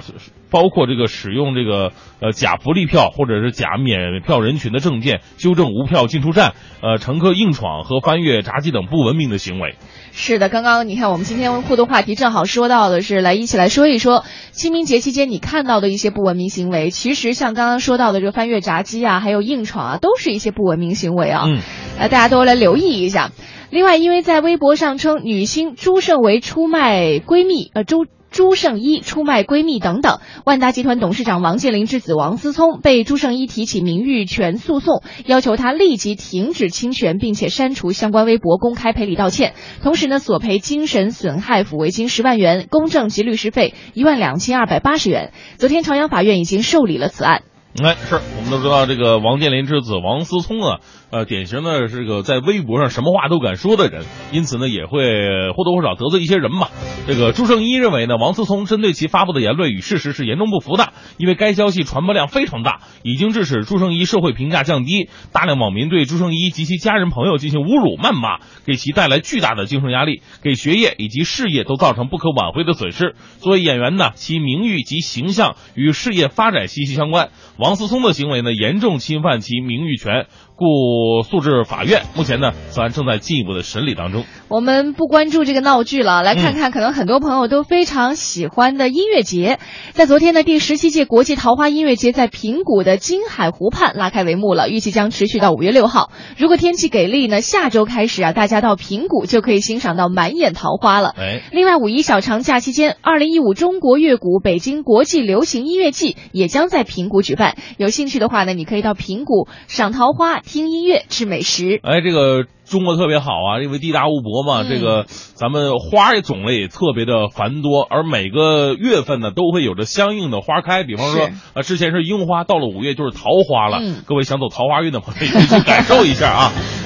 [0.55, 1.91] 包括这个使用这个
[2.21, 9.75] 呃假福利票或者是假免票人群的证件，纠正无票进出站，呃，乘客硬闯和翻越闸机等不文明的行为。
[10.13, 16.89] 是的，刚刚你看我们今天互动话题正好说到的是来一起来说一说清明节期间你看到的一些不文明行为。
[16.89, 21.43] 其实像刚刚说到的这个翻越闸机啊，还有硬闯啊，都是一些不文明行为啊。
[21.45, 21.59] 嗯，
[21.99, 23.31] 呃，大家都来留意一下。
[23.71, 28.05] 另外，因为在微博上称女星朱胜为出卖闺蜜，呃，朱。
[28.35, 39.53] 朱胜一出卖闺蜜等等，万达集团董事长王健林之子王思聪被朱胜一提起名誉权诉讼，要求他立即停止侵权，并且删除相关微博，公开赔礼道歉。
[39.81, 45.31] 同时呢，索赔精神损害抚慰金十万元，公证及律师费一万两千二百八十元。
[45.55, 47.43] 昨天朝阳法院已经受理了此案。
[47.81, 50.79] 哎，是我们都知道这个王健林之子王思聪啊，
[51.11, 56.69] 呃，典型的这个在微博上什么话都敢说的人，因此呢，也会或多或少得罪一些人吧。
[57.07, 73.15] 这个朱胜一认为呢，王思聪针对其发布的言论与事实是严重不符的，因为该消息传播量非常大，已经致使朱胜一社会评价降低，大量网民对朱胜一及其家人朋友进行侮辱谩骂，给其带来巨大的精神压力，给学业以及事业都造成不可挽回的损失。
[73.39, 77.29] 作为演员呢，其名誉及形象与事业发展息息相关。
[77.57, 82.03] 王思聪的行为呢，严重侵犯其名誉权，故诉至法院。
[82.15, 84.23] 目前呢，此案正在进一步的审理当中。
[84.47, 89.59] 我们不关注这个闹剧了，来看看可能很多朋友都非常喜欢的音乐节。
[89.91, 96.11] 在昨天呢，第十七届国际桃花音乐节在平谷的金海湖畔拉开帷幕了，预计将持续到五月六号。
[96.37, 101.15] 如果天气给力呢，下周开始啊，大家到平谷就可以欣赏到满眼桃花了。
[101.17, 107.57] 哎，另外，五一小长假期间，二零一五中国乐谷北京国际流行音乐季也将在平谷举办。
[107.77, 111.79] 有兴趣的话呢，你可以到平谷赏桃花、听音乐、吃美食。
[111.83, 120.83] 哎，这个中国特别好啊，因为地大物博嘛，嗯这个咱们花儿种类也特别的繁多，而每个月份呢都会有着相应的花开。
[120.83, 123.79] 比方说是，呃，之前是樱花，到了五月就是桃花了。
[123.81, 126.51] 嗯各位想走桃花运的朋友可以去感受一下啊。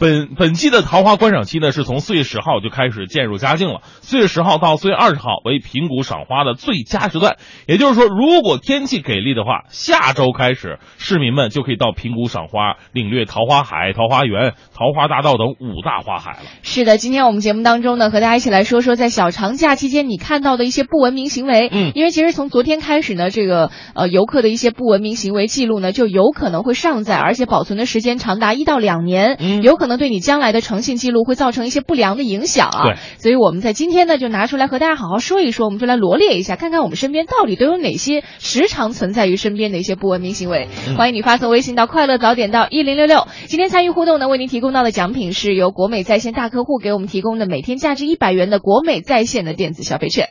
[0.00, 3.82] 本本季的桃花观赏期呢，是从四月十号就开始渐入佳境了。
[3.84, 7.36] 四月十号到四月二十号为平谷赏花的最佳时段，
[7.68, 16.38] 也就是说，如果天气给力的话，下周开始，市民们就可以到平谷赏花，领略桃花海、桃花源、桃花大道等五大花海了。
[16.62, 21.68] 是的，今天我们节目当中呢，和大家一起来说说在小长假期间你看到的一些不文明行为。
[21.70, 32.84] 嗯因为其实从昨天开始呢，这个呃游客的一些不文明行为记录呢，就有可能会上载，而且保存的时间长达一到两年，嗯有可能对你将来的诚信记录会造成一些不良的影响啊。
[32.84, 40.68] 对，所以我们在今天呢，就拿出来和大家好好说一说，我们就来罗列一下，看看我们身边到底都有哪些时常存在于身边的一些不文明行为。
[40.88, 43.26] 嗯欢迎你发送微信到快乐早点到一零六六。
[43.46, 50.30] 今天参与互动呢，为您提供到的奖品是由国美在线大客户给我们提供的每天价值一百元的国美在线的电子消费券。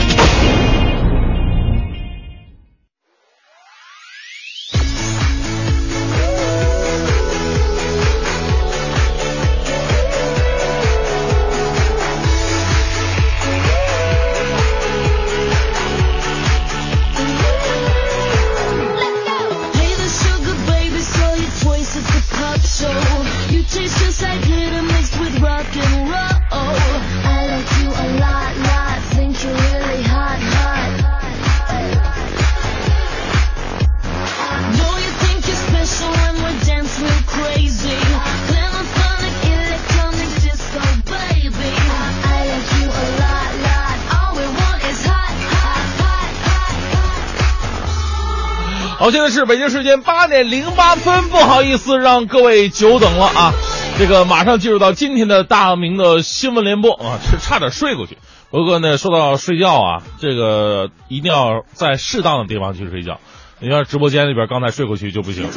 [49.31, 53.53] 是北京时间八点零八分，不好意思让各位久等了啊。
[53.97, 58.17] 这个马上进入到今天的大明的新闻联播啊，是差点睡过去。
[58.49, 63.19] 不过呢，说到睡觉啊，这个一定要在适当的地方去睡觉。
[63.59, 65.47] 你像直播间里边刚才睡过去就不行。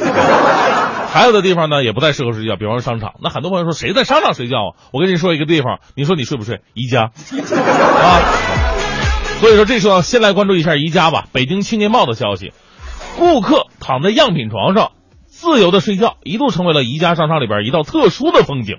[1.11, 3.15] 还有的地方呢也不太适合睡觉，比方说商场。
[3.21, 4.69] 那很多朋友说谁在商场睡觉啊？
[4.93, 6.61] 我跟你说一个地方，你说你睡不睡？
[6.73, 8.21] 宜家啊。
[9.41, 11.25] 所以说这时候先来关注一下宜家吧。
[11.33, 12.53] 北京青年报的消息，
[13.17, 14.91] 顾客躺在样品床上
[15.25, 18.77] 自由的睡觉，一度成为了宜家商场里边一道特殊的风景。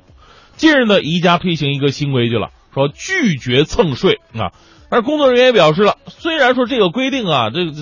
[0.57, 4.53] 近日呢，宜家推行一个新规矩了，说拒绝蹭睡啊。
[4.89, 7.73] 但是工作人员也表示了，虽然说这个规定啊，这个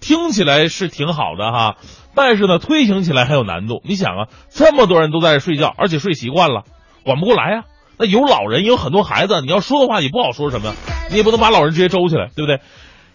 [0.00, 1.76] 听起来是挺好的哈，
[2.14, 3.80] 但是呢，推行起来很有难度。
[3.84, 6.64] 你想啊，这么多人都在睡觉，而且睡习惯了，
[7.04, 7.64] 管不过来呀、
[7.98, 10.74] 那有老人，也有很多孩子，你要说的话也不好说什么，
[11.10, 12.60] 你也不能把老人直接周起来，对不对？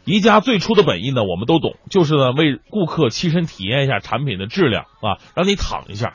[0.09, 6.13] 宜家最初的本意呢，我们都懂，就是呢为顾客亲身体验一下产品的质量啊，让你躺一下，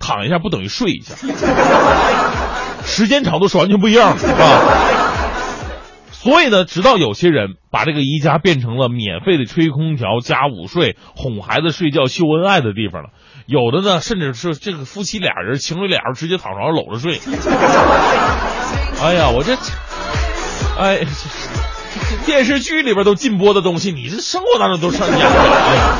[0.00, 1.14] 躺一下不等于睡一下，
[2.84, 4.60] 时间长度是完全不一样的啊。
[6.10, 13.10] 所以呢，直到有些人把这个宜家变成了免费的吹空调加午睡、哄孩子睡觉、秀恩爱的地方了。
[13.44, 17.20] 有的呢，甚至是这个夫妻俩人、情侣俩人直接躺床上搂着睡。
[19.04, 19.54] 哎呀，我这，
[20.80, 21.63] 哎，这
[22.26, 25.98] 电视剧里边都禁播的东西，你这生活当中都上演了。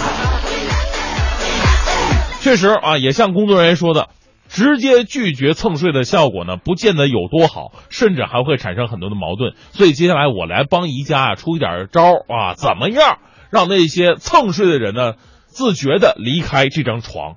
[2.40, 4.08] 确实啊，也像工作人员说的，
[4.48, 9.54] 直接拒绝蹭睡的效果呢，不见得有多好，甚至还会产生很多的矛盾。
[9.72, 13.18] 所以接下来我来帮宜家啊出一点招啊，怎么样
[13.50, 15.14] 让那些蹭睡的人呢
[15.46, 17.36] 自觉的离开这张床？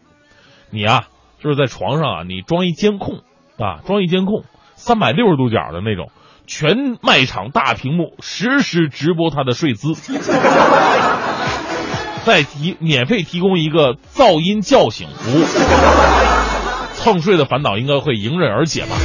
[0.69, 1.05] 你啊，
[1.41, 3.21] 就是在床上啊，你装一监控
[3.57, 4.43] 啊，装一监控，
[4.75, 6.11] 三百六十度角的那种，
[6.47, 9.93] 全卖场大屏幕实时直播他的睡姿。
[12.25, 15.45] 再提免费提供一个噪音叫醒服务，
[16.93, 18.97] 蹭睡的烦恼应该会迎刃而解吧。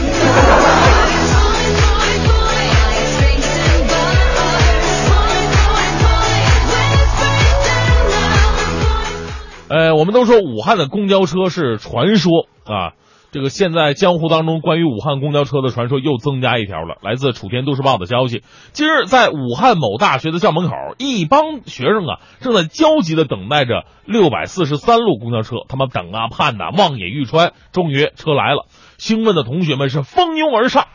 [9.68, 12.92] 呃，我们都说武汉的公交车是传说啊，
[13.32, 16.96] 这个现在江湖当中关于武汉公交车的传说又增加一条了。
[17.00, 28.66] 来自楚天都市报的消息，今日在武汉某大学的校门口，一帮学生啊正在焦急的等待着六百四十三路公交车，他们等啊盼呐、望眼欲穿，终于车来了，
[28.98, 30.86] 兴奋的同学们是蜂拥而上。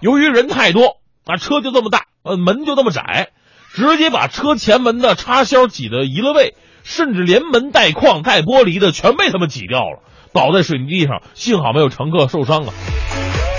[0.00, 3.32] 由于人太多啊，车就这么大，呃，门就这么窄，
[3.74, 6.54] 直接把车前门的插销挤得移了位。
[6.84, 10.02] 甚至连门带框带玻璃的全被他们挤掉了，
[10.32, 12.72] 倒在水泥地上，幸好没有乘客受伤啊！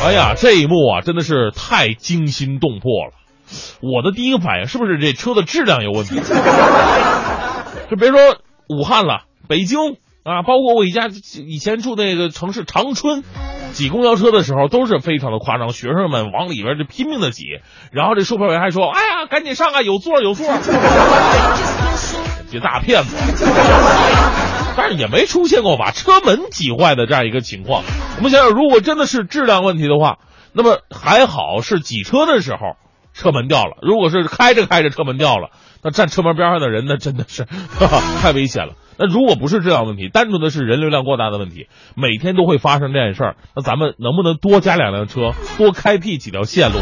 [0.03, 3.13] 哎呀，这一幕啊，真的是太惊心动魄了。
[3.82, 6.15] 我的第一个反应是不是这车的质量有问题？
[7.89, 8.17] 就别说
[8.67, 11.09] 武汉了，北京啊，包括我以家
[11.45, 13.24] 以前住那个城市长春，
[13.74, 17.43] 挤公交车的时候都是非常的夸张，学生们往里边就拼命的挤，
[17.91, 20.47] 然后这售票员还说：“哎呀，赶紧上啊，有座有座。
[22.51, 23.15] ”这大骗子，
[24.76, 27.84] 但是也没出现过把车门挤坏的这样一个情况。
[28.17, 30.19] 我们想想，如果真的是质量问题的话，
[30.53, 32.78] 那么还好是挤车的时候
[33.13, 35.49] 车门掉了；如果是开着开着车门掉了，
[35.84, 38.74] 那站车门边上的人那真的是哈哈 太危险了。
[38.97, 46.78] 那如果不是质量问题，单纯的是人流量过大的问题，每天都会发生这件事儿，那咱们能不能多加两辆车，多开辟几条线路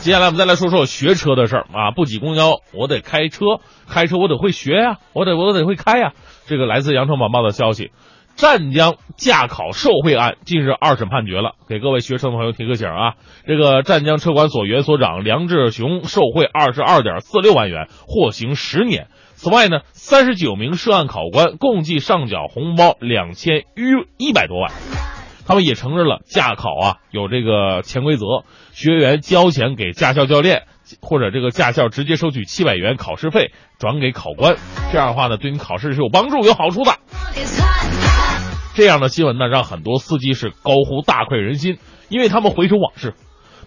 [0.00, 6.14] 接下来我们再来说说学车的事儿啊，不挤公交，我得开车，开车我得会学呀，我得我得会开呀。
[6.46, 7.92] 这个来自羊城晚报的消息，
[8.34, 19.08] 湛江驾考受贿案近日二审判决了，给各位学车的朋友提个醒啊，这个湛江车管所原所长梁志雄受贿二十二点四六万元，获刑十年。
[19.34, 24.72] 此外呢，三十九名涉案考官共计上缴红包两千一一百多万。
[25.50, 30.62] 他们也承认了驾考啊有这个潜规则，学员交钱给驾校教练，
[31.00, 34.54] 或者这个驾校直接收取七百元考试费转给考官，
[34.92, 36.92] 这样的话呢，对你考试是有帮助、有好处的。
[38.74, 41.78] 这样的新闻呢，让很多司机是高呼大快人心，
[42.08, 43.14] 因为他们回首往事，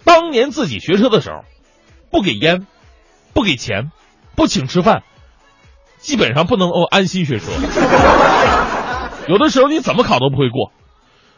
[0.06, 1.44] 当年自己学车的时候，
[2.10, 2.66] 不给烟，
[3.34, 3.92] 不给钱，
[4.38, 5.04] 不请吃饭，
[5.98, 7.52] 基本上不能够安心学车。
[9.28, 10.72] 有的时候你怎么考都不会过。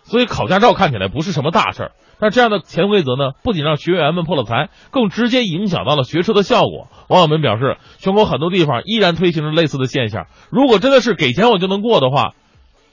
[0.06, 6.88] 所以考驾照看起来不是什么大事儿，但这样的潜规则呢，不仅让学员们破了财，更直接影响到了学车的效果。
[7.10, 10.28] 网友们表示，全国很多地方依然推行着类似的现象。
[10.52, 12.34] 如果真的是给钱我就能过的话，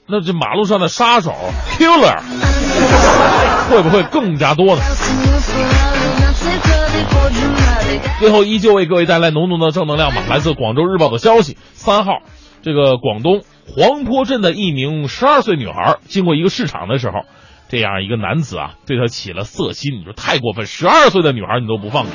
[0.07, 1.33] 那这马路上的杀手
[1.77, 2.19] killer
[3.69, 4.81] 会不会更加多呢？
[8.19, 10.23] 最后依旧为各位带来浓浓的正能量吧。
[10.29, 12.19] 来自广州日报的消息，三号，
[12.63, 13.41] 这个广东。
[13.65, 17.21] 黄坡镇的一名十二岁女孩经过一个市场的时候，
[17.69, 19.99] 这样一个男子啊，对她起了色心。
[19.99, 22.11] 你说太过分，十二岁的女孩你都不放过。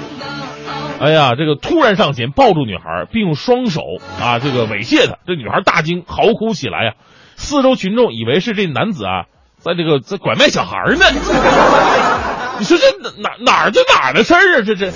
[1.00, 3.80] 哎呀，这个突然上前抱住女孩，并用双手
[4.20, 6.92] 啊这个猥亵她，这女孩大惊，嚎哭起来呀。
[7.36, 9.24] 四周群众以为是这男子啊，
[9.56, 11.06] 在这个在拐卖小孩呢。
[12.58, 14.62] 你说这哪哪儿就哪儿的事儿啊？
[14.66, 14.90] 这这，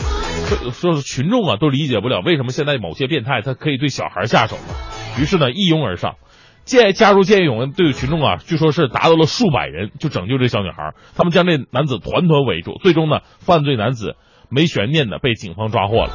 [0.71, 4.75] 说是群众啊都理解不了为什么现在某些变态他可以对小孩下手呢？
[5.21, 6.17] 于是呢一拥而上。
[6.65, 10.95] 见加入见义勇为队的群众啊，据说是达到了数百人，就拯救这小女孩。
[11.17, 14.15] 他们将这男子团团围住，最终呢，犯罪男子
[14.49, 16.11] 没悬念的被警方抓获了。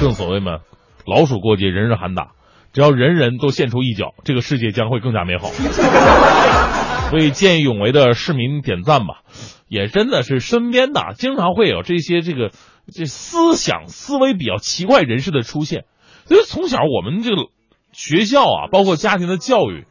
[0.00, 0.58] 正所谓嘛，
[1.06, 2.32] 老鼠过街，人人喊打。
[2.72, 5.48] 只要人人都献出一脚，这个世界将会更加美好。
[7.14, 9.20] 为见义勇为的市民点赞吧，
[9.68, 12.50] 也真的是身边的，经常会有这些这个
[12.92, 15.84] 这思想思维比较奇怪人士的出现。
[16.24, 17.46] 所以从小我们这个。
[17.92, 19.86] 学校啊，包括家庭的教育，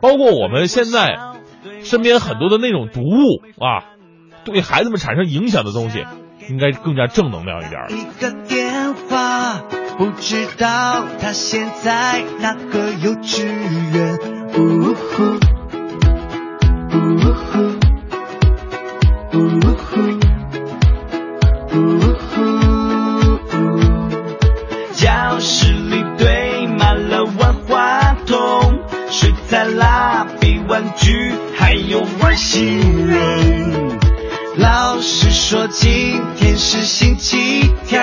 [0.00, 1.16] 包括我们现在
[1.82, 3.84] 身边很多的那种读物啊，
[4.44, 6.04] 对孩子们产生影响的东西，
[6.48, 7.80] 应该更加正能量一点。
[7.90, 9.62] 一个电话，
[9.96, 14.18] 不知道他现在哪个幼稚园。
[14.48, 15.22] 呜呼，
[16.94, 16.98] 呜
[17.32, 17.67] 呼，
[32.50, 33.98] 新人，
[34.56, 38.02] 老师说今天是星期天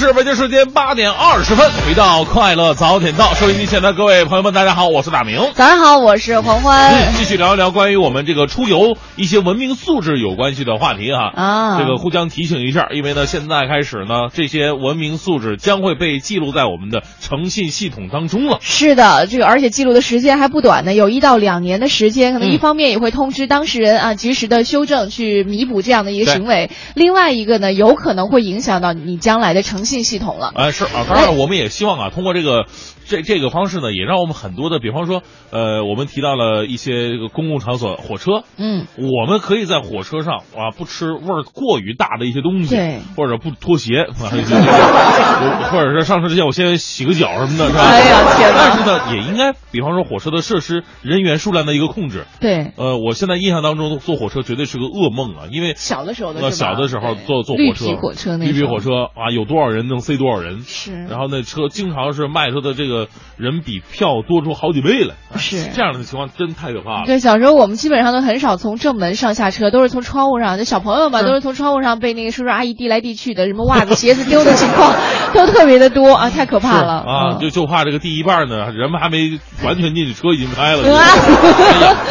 [0.00, 5.38] 是北京时间八点二十分，回到快乐早点到，收音机前的各位朋友们，大家好，我是大明。
[5.52, 6.94] 早上好，我是黄欢。
[6.94, 11.30] 嗯，继续聊一聊关于我们这个出游一些文明素质有关系的话题哈。
[11.34, 18.56] 啊这个互相提醒一下，因为呢，现在开始呢，这些文明素质将会被记录在我们的诚信系统当中了。
[18.62, 22.32] 是的，这个而且记录的时间还不短呢，有一到两年的时间。
[22.32, 30.52] 可能嗯一方面也会通知当事人啊，及时的修正，去弥补这样的一个行为；另外一个呢，有可能会影响到你将来的诚信系统了。
[30.54, 32.66] 哎，是啊，当然，我们也希望啊，通过这个
[33.10, 44.30] 这这个方式呢，也让我们很多的，比方说，呃，我们提到了一些这个公共场所，火车，嗯，我们可以在火车上啊，不吃味儿过于大的一些东西，对或者不脱鞋，啊
[45.72, 47.80] 或者是上车之前我先洗个脚什么的，是吧？
[47.82, 52.26] 哎呀天哪但是呢，也应该，比方说火车的设施、人员数量的一个控制。
[52.40, 60.60] 对，呃，我现在印象当中坐火车绝对是个噩梦啊，因为小的时候的呃小的时候坐坐火车，绿皮火车那绿皮火车啊，有多少人能塞多少人？
[60.62, 62.99] 是然后那车经常是卖出的这个
[63.36, 67.06] 人比票多出好几倍来，哎是 这样的情况真太可怕了。
[67.06, 70.58] 对，小时候我们基本上都很少从正门上下车，都是从窗户上。
[70.58, 74.94] 就小朋友嘛，都是从窗户上被那个叔叔阿姨递来递去的，什么袜子、鞋子丢的情况
[75.34, 80.82] 都特别的多啊，太可怕了啊，嗯就就怕这个第一半呢，人们还没完全进去，车已经开了，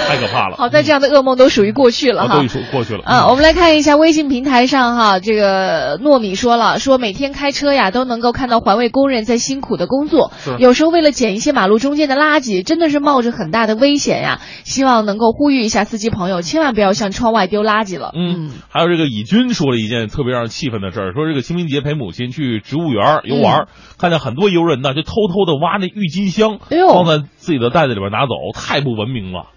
[0.07, 0.55] 太可怕了。
[0.59, 2.47] 好在这样的噩梦都属于过去了啊，哈都已。
[2.47, 3.03] 说过去了。
[3.05, 14.39] 啊，我们来看一下微信平台上哈，这个糯米说了，说每天开车呀都能够看到环卫工人在辛苦的工作，有时候为了捡一些马路中间的垃圾，真的是冒着很大的危险呀。
[14.63, 18.13] 希望能够呼吁一下司机朋友，千万不要向窗外丢垃圾了。
[18.15, 23.67] 嗯，还有这个以军说了一件特别让人气愤的事儿，说这个清明节陪母亲去植物园游玩儿，
[23.97, 29.47] 看见很多游人呢就偷偷的挖那郁金香，嗯哎呦放在自己的袋子里边拿走，太不文明了。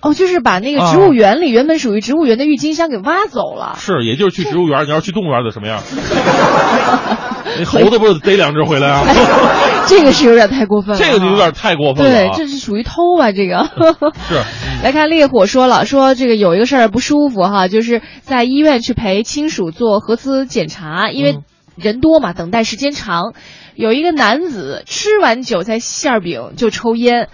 [0.00, 3.74] 哦，就是把那个植物园里原本属于植物园的郁金香给挖走了。
[3.78, 5.82] 是，也就是去植物园，你要是去动物园儿得什么样？
[7.58, 9.04] 那猴子不是逮两只回来啊？
[9.86, 13.30] 这个是有点太过分了，这个就有点太过分了对啊，这是属于偷吧？
[13.32, 13.68] 这个
[14.28, 14.42] 是。
[14.82, 21.42] 来看烈火说了，说这个有一个事儿不舒服哈，就是在医院去陪亲属做核磁检查，因为嗯
[21.76, 23.34] 人多嘛，等待时间长。
[23.74, 27.28] 有一个男子吃完韭菜馅儿饼就抽烟。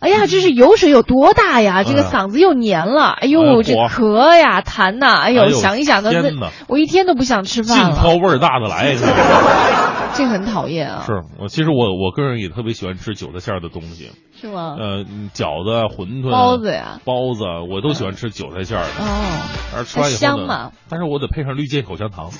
[0.00, 1.82] 哎呀，这是油水有多大呀！
[1.84, 8.94] 这个嗓子又黏了，哎呦，这咳呀、痰呐，哎呦，想一想都，那我一天都不想吃饭了，挑味儿大的来。
[10.14, 14.76] 这很讨厌啊，是我其实我我个人也特别喜欢吃韭菜馅儿的东西，是吗？
[14.78, 18.90] 呃，饺子、啊、馄饨、包子呀，包子，我都喜欢吃韭菜馅儿的。
[19.04, 22.30] 哦，但是吃完以后呢香嘛，但是我得配上绿箭口香糖。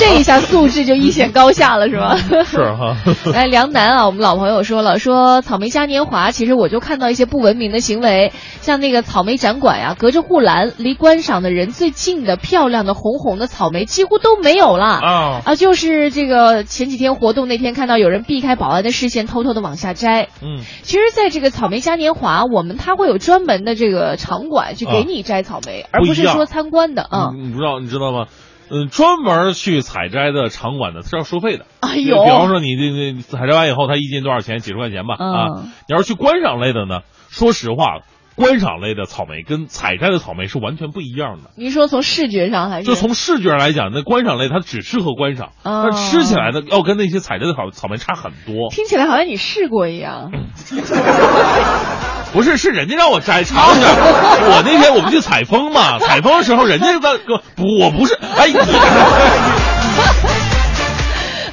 [0.00, 2.16] 这一下素质就一显高下了，是吧？
[2.44, 2.96] 是哈，
[3.30, 14.86] 来，梁楠啊，我们老朋友说了，说草莓嘉年华，其实我就看到一些不文明的行为，像那个草莓展馆呀、隔着护栏，离观赏的人最近的漂亮的红红的草莓几乎都没有了。
[14.86, 20.05] 啊，啊，就是这个前几天活动那天看到有人避开保安的视线，偷偷的往下摘。
[20.42, 27.30] 嗯，其实，在这个草莓嘉年华，我们它会有专门的这个场馆去给你摘草莓，而不是说参观的啊。
[27.34, 28.26] 你你不知道，你知道吗？
[28.68, 31.66] 嗯，专门去采摘的场馆呢是要收费的。
[31.80, 34.58] 哎呦，比方说你这这采摘完以后，它一斤多少钱？
[34.58, 35.14] 几十块钱吧。
[35.18, 38.00] 嗯啊，你要是去观赏类的呢，说实话，
[38.36, 41.50] 观赏类的草莓跟采摘的草莓是完全不一样的。
[41.56, 42.86] 您说从视觉上还是？
[42.86, 48.70] 就从视觉上来讲，那观赏类它只适合观赏，哦但吃起来呢要跟那些采摘的草草莓差很多。
[48.70, 50.30] 听起来好像你试过一样。
[52.32, 53.72] 不是，是人家让我摘尝尝。
[53.80, 58.52] 我那天我们去采风嘛，采风的时候人家在个不，我不是，哎，你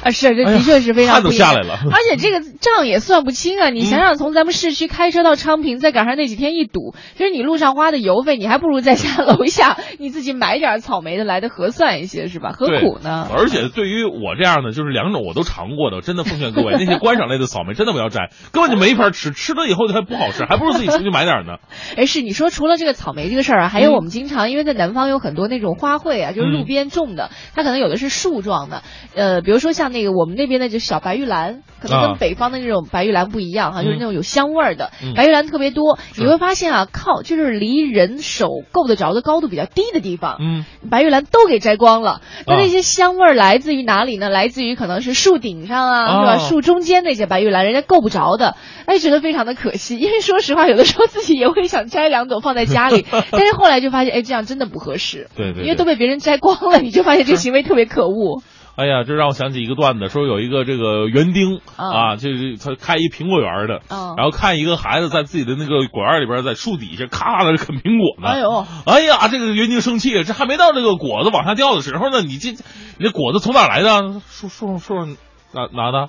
[0.04, 3.70] 啊， 是，这的确是非常汗都下来了 而且这个账也算不清啊！
[3.70, 12.50] 你想想，从咱们市区开车到昌平，再赶上那几天一堵，就是你路上花的油费，你还不如在家楼下你自己买点草莓的来的合算一些，是吧？
[12.52, 13.26] 何苦呢？
[13.34, 21.56] 而且对于我这样的，就是两种我都尝过的，真的奉劝各位，那些观赏类的草莓真的不要摘，根本就没法吃，吃了以后它不好吃，还不如自己出去买点呢。
[21.96, 28.82] 哎，是你说除了这个草莓这个事儿啊，还有嗯我们经常、因为在南方有很多那种花卉啊，就是路边种的，它可能有的是树状的，
[29.14, 35.98] 呃，比如说像那个我们那边的就小白玉兰，可能啊跟北方的那种白玉兰不一样哈，就是那种有香味儿的、嗯白玉兰特别多。
[36.18, 42.20] 你会发现啊，靠就是离人手够得着的高度比较低的地方，嗯，白玉兰都给摘光了。
[42.46, 44.28] 那啊那些香味儿来自于哪里呢？
[44.28, 46.38] 来自于可能是树顶上啊，啊是吧？
[46.38, 49.96] 树中间那些白玉兰，人家够不着的，哎，觉得非常的可惜。
[50.00, 55.28] 因为说实话，有的时候自己也会想摘两朵放在家里， 但是后来就发现，哎，这样真的不合适。
[55.36, 58.42] 对对对因为都被别人摘光了，你就发现这个行为特别可恶。
[58.76, 68.28] 哎呀，这让我想起一个段子，说有一个这个园丁啊啊，就是他开一苹果园的，嗯然后看一个孩子在自己的那个果园里边，在树底下咔的啃苹果呢。
[68.28, 74.20] 哎呦，哎呀，这个园丁生气，这还没到那个果子往下掉的时候呢，你这你这果子从哪来的？
[74.28, 75.16] 树树树上
[75.52, 76.08] 拿拿的？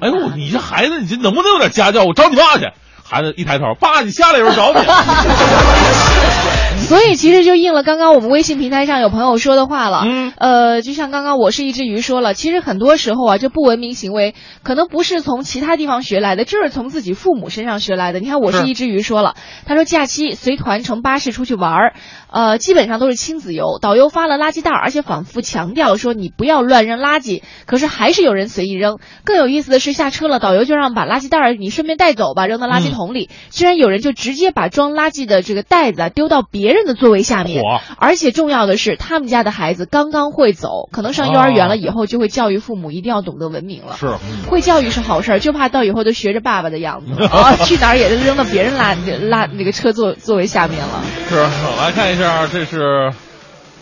[0.00, 2.02] 哎呦，你这孩子，你这能不能有点家教？
[2.04, 2.68] 我找你爸去。
[3.08, 4.80] 孩子一抬头，爸，你下来，有人找你。
[6.90, 10.02] 所以其实就应了刚刚我们微信平台上有朋友说的话了。
[10.04, 14.34] 嗯呃，就像刚刚我是一只鱼说了，其实很多时候啊，这不文明行为
[14.64, 18.18] 可能不是从其他地方学来的，就是从自己父母身上学来的。
[18.18, 19.36] 你看，我是是一只鱼说了，
[19.66, 21.94] 他说假期随团乘巴士出去玩儿，
[22.30, 28.98] 呃，基本上都是亲子游，导游发了垃圾袋儿，而且反复强调说你不要乱扔垃圾，可是还是有人随意扔。
[29.24, 33.30] 更有意思的是，下车了，导游就让把垃圾袋儿你顺便带走吧，扔到垃圾桶里。
[33.50, 37.62] 居然有人就直接把装垃圾的这个袋子啊丢到别人的座位下面。
[37.98, 43.94] 而且重要的是，他们家的孩子刚刚会走，可能上幼儿园了，哦以后就会教育父母一定要懂得文明了。
[43.94, 51.02] 是，嗯会教育是好事儿，就怕到以后都学着爸爸的样子啊， 去哪儿也是扔到别人拉拉那个车座座位下面了。
[51.28, 51.36] 是，
[51.80, 53.12] 来看一下，这是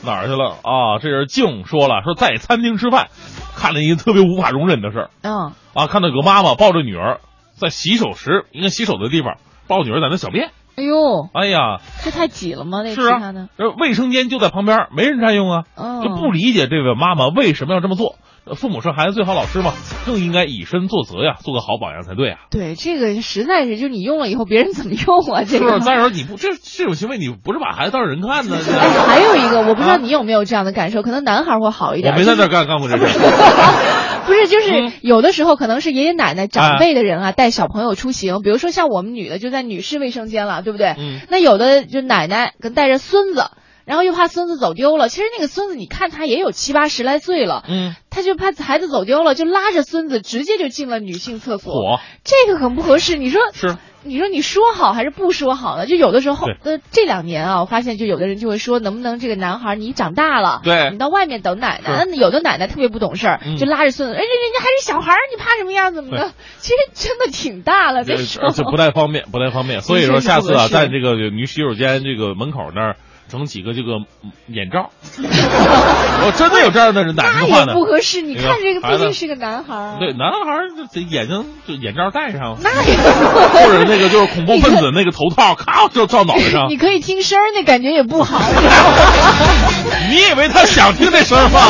[0.04, 0.98] 哪儿去了啊？
[1.02, 3.08] 这是静说了，说在餐厅吃饭，
[3.56, 7.20] 看了一个特别无法容忍的事儿嗯，啊，看到有个妈妈抱着女儿
[7.54, 12.82] 在洗手时应该洗手的地方抱女儿在那小便，哎呦，哎呀，这太挤了吗？
[12.84, 13.20] 那是啊
[13.56, 18.14] 呃卫生间就在旁边，没人占用啊，哦就不理解这位妈妈为什么要这么做。
[18.44, 19.74] 呃父母是孩子最好老师嘛，
[20.06, 22.38] 更应该以身作则呀，做个好榜样才对啊。
[22.50, 25.42] 对这个实在是，就是你用了以后，别人怎么用啊？
[25.44, 25.80] 这个是。
[25.80, 28.56] 再说你不这这种行为，你不是把孩子当人看呢？
[28.56, 32.14] 哎， 还有一个，我不知道啊你有没有这样的感受，可能男孩会好一点。
[32.14, 33.08] 我没在就是那干干过这事儿。
[34.28, 34.92] 不是，就是嗯。
[35.02, 40.94] 有的时候可能是爷爷奶奶长哎辈的人啊，带小朋友出行，比如说像我们女的就在女士卫生间了，对不对？
[40.98, 41.20] 嗯。
[41.28, 43.50] 那有的就奶奶跟带着孙子，
[43.88, 45.08] 然后又怕孙子走丢了。
[45.08, 53.16] 其实那个孙子，你看他也有七八十来岁了，嗯，他就怕孩子走丢了，就拉着孙子直接就进了女性厕所，火这个很不合适。
[53.16, 53.76] 你说是。
[54.04, 55.84] 你说你说好还是不说好呢？
[55.84, 62.04] 就有的时候，呃，这两年啊，我发现就有的人就会说，能不能这个男孩你长大了，对你到外面等奶奶。
[62.06, 65.90] 那有的奶奶特别不懂事儿，嗯就拉着孙子，哎，人人家还是小孩儿，你怕什么呀？
[65.90, 66.30] 怎么的？
[66.58, 69.80] 其实真的挺大了，这这不太方便，不太方便。
[69.80, 72.96] 所以说， 下次啊，在这个女洗手间这个门口那儿
[73.30, 74.90] 整几个这个嗯眼罩。
[75.18, 77.74] 我真的有这样的人奶奶那也的话呢？
[77.74, 78.22] 不合适。
[78.22, 86.76] 你看这个毕竟是个男孩儿，对，男孩儿就得眼睛就眼罩戴上，那也不合适或者那个就是恐怖分子那个头套，咔就罩脑袋上你。
[86.76, 88.40] 可以听声儿，那感觉也不好。
[90.10, 91.60] 你以为他想听这声儿吗？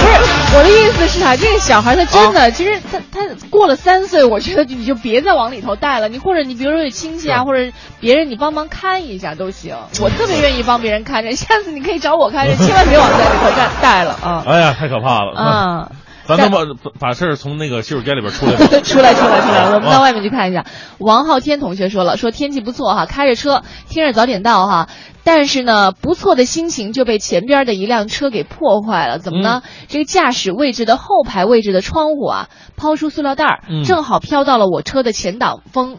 [0.00, 6.08] 不是我的意思是啊，这个小孩他真的，其实他他过了三岁，我觉得你就别再往里头带了。
[6.08, 9.76] 你或者你比如说有亲戚啊，或者别人你帮忙看一下都行。
[10.00, 15.32] 我特别愿意帮别人看着，下次你可以找我看着， 千万别往在里头带带了啊哎呀，太可怕了！
[15.36, 15.92] 啊！
[16.26, 16.60] 咱能把
[17.00, 18.58] 把事儿从那个洗手间里边出来吗？
[18.84, 20.64] 出来出来出来，我们啊到外面去看一下。
[20.98, 24.88] 王浩天同学说了，说天气不错哈，开着车听着早点到哈，
[25.24, 29.18] 但是呢，不错的心情就被前边的一辆车给破坏了。
[29.18, 29.62] 怎么呢？
[29.88, 35.96] 这个驾驶位置的后排位置的窗户啊，抛出塑料袋儿，嗯正好飘到了我车的前挡风，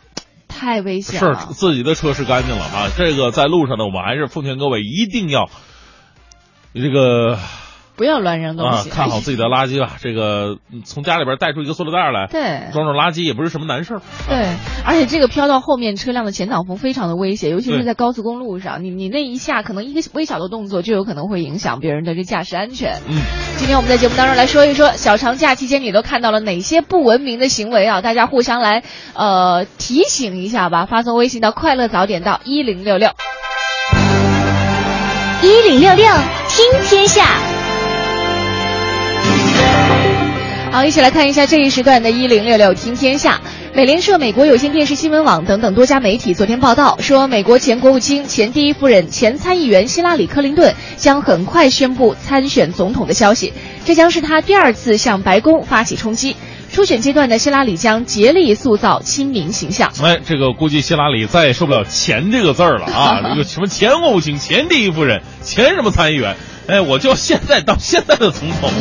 [0.62, 1.48] 太危险是了。
[1.54, 2.88] 自己的车是干净了啊！
[2.96, 5.50] 这个在路上呢，我们还是奉劝各位一定要
[6.76, 7.40] 这个
[8.02, 9.98] 不要乱扔东啊西，看好自己的垃圾吧。
[10.00, 14.02] 这个嗯从家里边带出一个塑料袋来，对装装垃圾也不是什么难事儿。
[14.28, 22.94] 对，而且这个飘到后面车辆的前挡风非常的危险，尤其是在高速公路上，你你那一下可能一个微小的动作就有可能会影响别人的这驾驶安全。
[23.08, 23.22] 嗯，
[23.58, 28.02] 今天我们在节目当中来说一说小长假期间你都看到了哪些不文明的行为啊？
[28.02, 28.82] 大家互相来
[29.14, 33.12] 呃提醒一下吧，发送微信到快乐早点到一零六六。
[35.44, 36.06] 一零六六
[36.50, 37.26] 听天下，
[40.72, 43.42] 好，一起来看一下这一时段的“一零六六听天下”。
[43.76, 53.52] 美联社、美国有线电视新闻网等等多家媒体昨天报道说，美国前国务卿、前第一夫人、前参议员希拉里·克林顿将很快宣布参选总统的消息，
[53.84, 56.38] 这将是他第二次向白宫发起冲击。
[56.72, 59.92] 初选阶段的希拉里将竭力塑造亲民形象。
[60.02, 63.20] 哎，这个估计希拉里再也受不了“前”这个字儿了啊！
[63.30, 66.38] 这个什么前国务卿、前第一夫人、前什么参议员，
[66.72, 68.72] 哎，我就现在当现在的总统。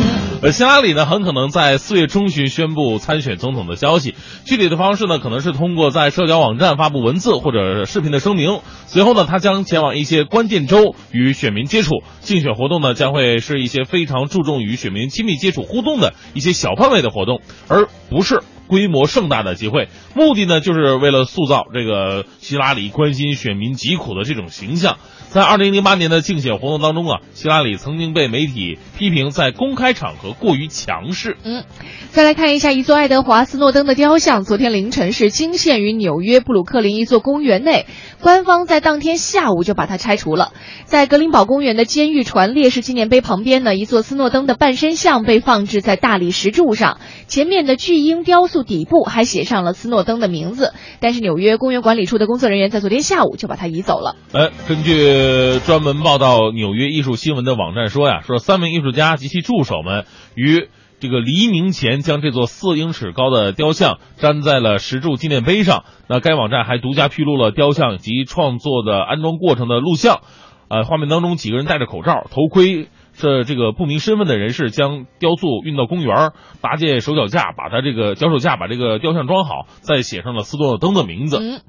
[0.43, 4.15] 呃，希拉里呢，很可能在四月中旬宣布参选总统的消息。
[4.45, 8.61] 具体的方式呢，可能是通过在社交网站发布文字或者视频的声明。
[8.87, 12.05] 随后呢，他将前往一些关键州与选民接触。
[12.21, 18.39] 竞选活动呢，将会是一些非常注重与选民亲密接触互动的一些小范围的活动，而不是。
[18.69, 24.99] 规模盛大的集会，目的呢，就是为了塑造这个希拉里关心选民疾苦的这种形象。
[25.31, 31.37] 在二零零八年的竞选活动当中啊，希拉里曾经被媒体批评在公开场合过于强势。
[31.45, 31.65] 嗯，
[32.11, 37.87] 再来看一下一座爱德华斯诺登的雕像，昨天凌晨是惊现于纽约布鲁克林一座公园内，
[38.21, 40.53] 官方在当天下午就把它拆除了。
[40.85, 48.61] 在格林堡公园的监狱船烈士纪念碑旁边呢，一座斯诺登的半身像被放置在大理石柱上，前面的巨鹰雕塑。
[48.71, 54.15] 底部还写上了斯诺登的名字，但是纽约公园管理处的工作人员在昨天下午就把它移走了。
[54.33, 60.69] 哎，根据呃专门报道纽约艺术新闻的网站说呀，说三名艺术家及其助手们于
[60.99, 65.85] 这个黎明前将这座四英尺高的雕像粘在了石柱纪念碑上。
[66.09, 70.21] 那该网站还独家披露了雕像及创作的安装过程的录像，
[70.69, 72.89] 呃，画面当中几个人戴着口罩、头盔。
[73.13, 76.31] 这这个不明身份的人士将雕塑运到公园，
[76.63, 81.61] 搭建手脚架，把它这个脚手架把这个雕像装好，再写上了斯诺登的名字。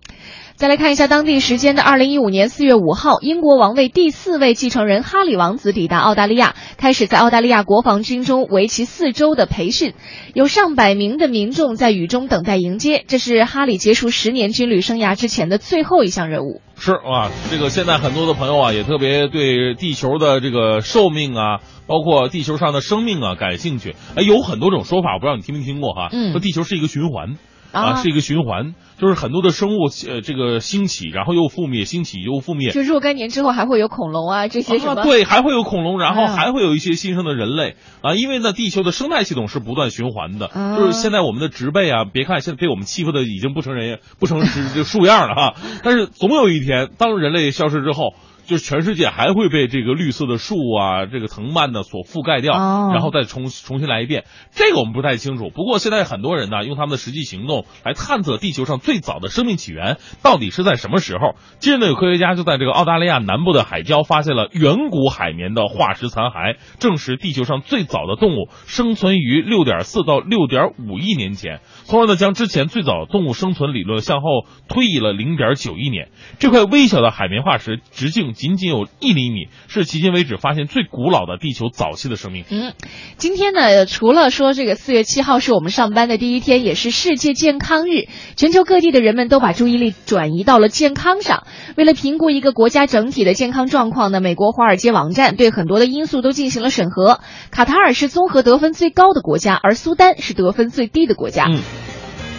[0.61, 9.95] 再来看一下当地时间的二零一五年四月五号，英国王位第四位继承人哈里王子抵达澳大利亚，开始在澳大利亚国防军中为期四周的培训，
[10.35, 13.03] 有上百名的民众在雨中等待迎接。
[13.07, 16.61] 这是哈里结束十年军旅生涯之前的最后一项任务。
[16.75, 23.95] 是啊，这个现在很多的朋友啊，也特别对地球的这个寿命啊，包括地球上的生命啊感兴趣。
[24.15, 26.09] 哎，有很多种说法，我不知道你听没听过哈？
[26.11, 27.35] 嗯，说地球是一个循环。
[27.71, 32.71] 啊，是一个循环，就是很多的生物，呃，这个兴起，然后又覆灭，兴起又覆灭。
[32.71, 35.03] 就若干年之后还会有恐龙啊，这些什么？
[35.03, 40.49] 对，还会有恐龙，然后还会有一些新生的人类啊，因为呢，地球的生态系统是不断循环的。
[40.77, 44.41] 就是现在我们的植被啊，别看现在被我们欺负的已经不成人，不成
[44.73, 45.53] 这树样了哈，
[45.83, 48.13] 但是总有一天，当人类消失之后。
[48.45, 52.53] 就是全世界还会被这个绿色的树啊，这个藤蔓呢所覆盖掉，
[52.91, 54.25] 然后再重重新来一遍。
[54.51, 55.49] 这个我们不太清楚。
[55.49, 61.35] 不过现在很多人呢，用他们的实际行动来探测地球上最早的生命起源到底是在什么时候。
[61.59, 71.61] 近日呢，有科学家就在这个澳大利亚南部的海礁发现了远古海绵的化石残骸，证实地球上最早的动物生存于六点四到六点五亿年前，
[71.91, 76.07] 从而呢将之前最早动物生存理论向后推移了零点九亿年。
[76.39, 78.31] 这块微小的海绵化石直径。
[78.31, 82.55] 仅仅有一厘米，是迄今为止发现最古老的地球早期的生命体。
[82.55, 82.73] 嗯，
[83.17, 91.43] 今天呢，除了说这个四月七号是我们上班的第一天，也是世界健康日，全球各地的人们都把注意力转移到了健康上。
[91.75, 97.19] 为了评估一个国家整体的健康状况呢，美国华尔街网站对很多的因素都进行了审核。
[97.51, 101.47] 卡塔尔是综合得分最高的国家，而苏丹是得分最低的国家。
[101.49, 101.59] 嗯，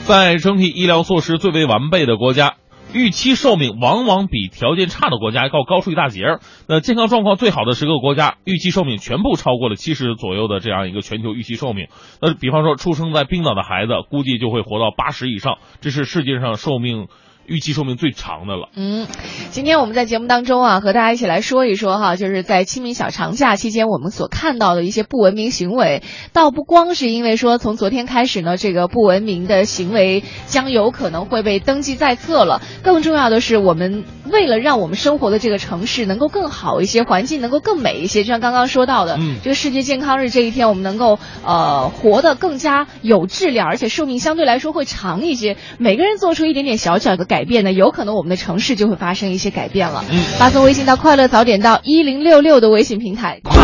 [0.06, 2.56] 在整体医疗措施最为完备的国家。
[2.92, 6.40] 预期寿命往往比条件差的国家要高出一大截儿。
[6.68, 11.86] 那健康状况最好的十个国家，预期寿命全部超过了七十左右的这样一个全球预期寿命。
[12.20, 17.08] 那比方说，出生在冰岛的孩子，估计就会活到八十以上，这是世界上寿命。
[17.46, 18.68] 预期寿命最长的了。
[18.74, 19.06] 嗯，
[19.50, 32.62] 今天我们在节目当中啊，和大家一起来说一说哈，就是在清明小长假期间，我们所看到的一些不文明行为，倒不光是因为说从昨天开始呢，这个不文明的行为将有可能会被登记在册了。
[32.82, 45.56] 更重要的是，我们为了让我们生活的这个城市能够更好一些，环境能够更美一些，就像刚刚说到的，嗯，这个世界健康日这一天，我们能够呃活得更加有质量，而且寿命相对来说会长一些。
[45.78, 47.26] 每个人做出一点点小小的。
[47.32, 50.04] 改变呢，有可能我们的城市就会发生一些改变了。
[50.10, 53.40] 嗯，发送微信到“快乐早点到一零六六”的微信平台。
[53.44, 53.54] 快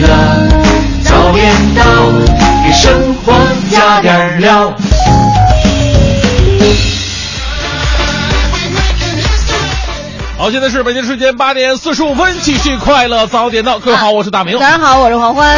[0.00, 0.08] 乐
[1.02, 1.84] 早点到，
[2.64, 3.32] 给生活
[3.70, 4.72] 加点料。
[10.40, 13.78] 好，现在是北京时间八点四十五分，继续快乐早点到。
[13.78, 14.58] 各位好，我是大明。
[14.58, 15.54] 大家好，我是黄欢。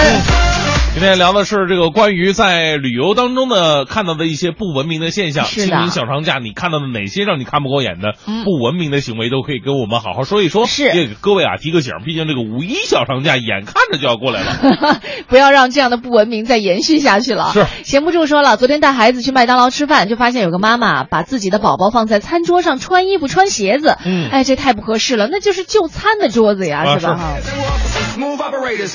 [0.94, 5.46] 今天聊的是这个关于在旅游当中的看到的一些不文明的现象。
[5.46, 8.12] 清明小长假，你看到的哪些让你看不过眼的
[8.44, 10.66] 不文明的行为，都可以跟我们好好说一说。
[10.66, 17.52] 是，也给各位啊提个醒，毕竟这个五一小长假眼看着就要过来了， 不要让这样的不文明再延续下去了。
[17.54, 23.96] 是，闲不住说了，昨天带孩子去麦当劳吃饭，就发现有个妈妈把自己的宝宝放在餐桌上穿衣服穿鞋子。
[24.04, 27.18] 嗯，哎，这太不合适了，那就是就餐的桌子呀，是吧？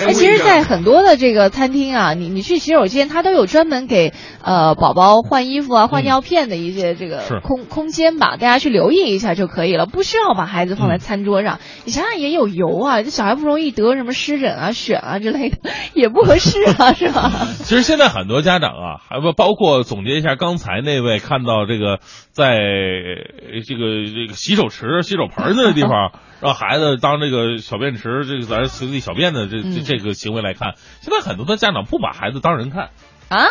[0.05, 4.13] 哎，其实，在很多的这个餐厅啊，你你去洗手间，它都有专门给
[4.43, 11.59] 呃宝宝换衣服啊、换尿片的一些这个是空空间吧，大家去留意一下就可以了，不需要把孩子放在餐桌上。
[11.85, 15.57] 你想想也有油啊，这小孩不容易得什么湿疹啊、癣啊之类的，
[15.93, 17.31] 也不合适啊，是吧？
[17.63, 21.99] 其实现在很多家长啊，还不包括总结一下刚才那位看到这个
[22.31, 32.89] 在呃这个这个洗手池、洗手盆的地方 让孩子当这个小便池，这个在这随地小便的这这嗯这个行为来看，现在很多的家长不把孩子当人看，
[33.29, 33.45] 啊？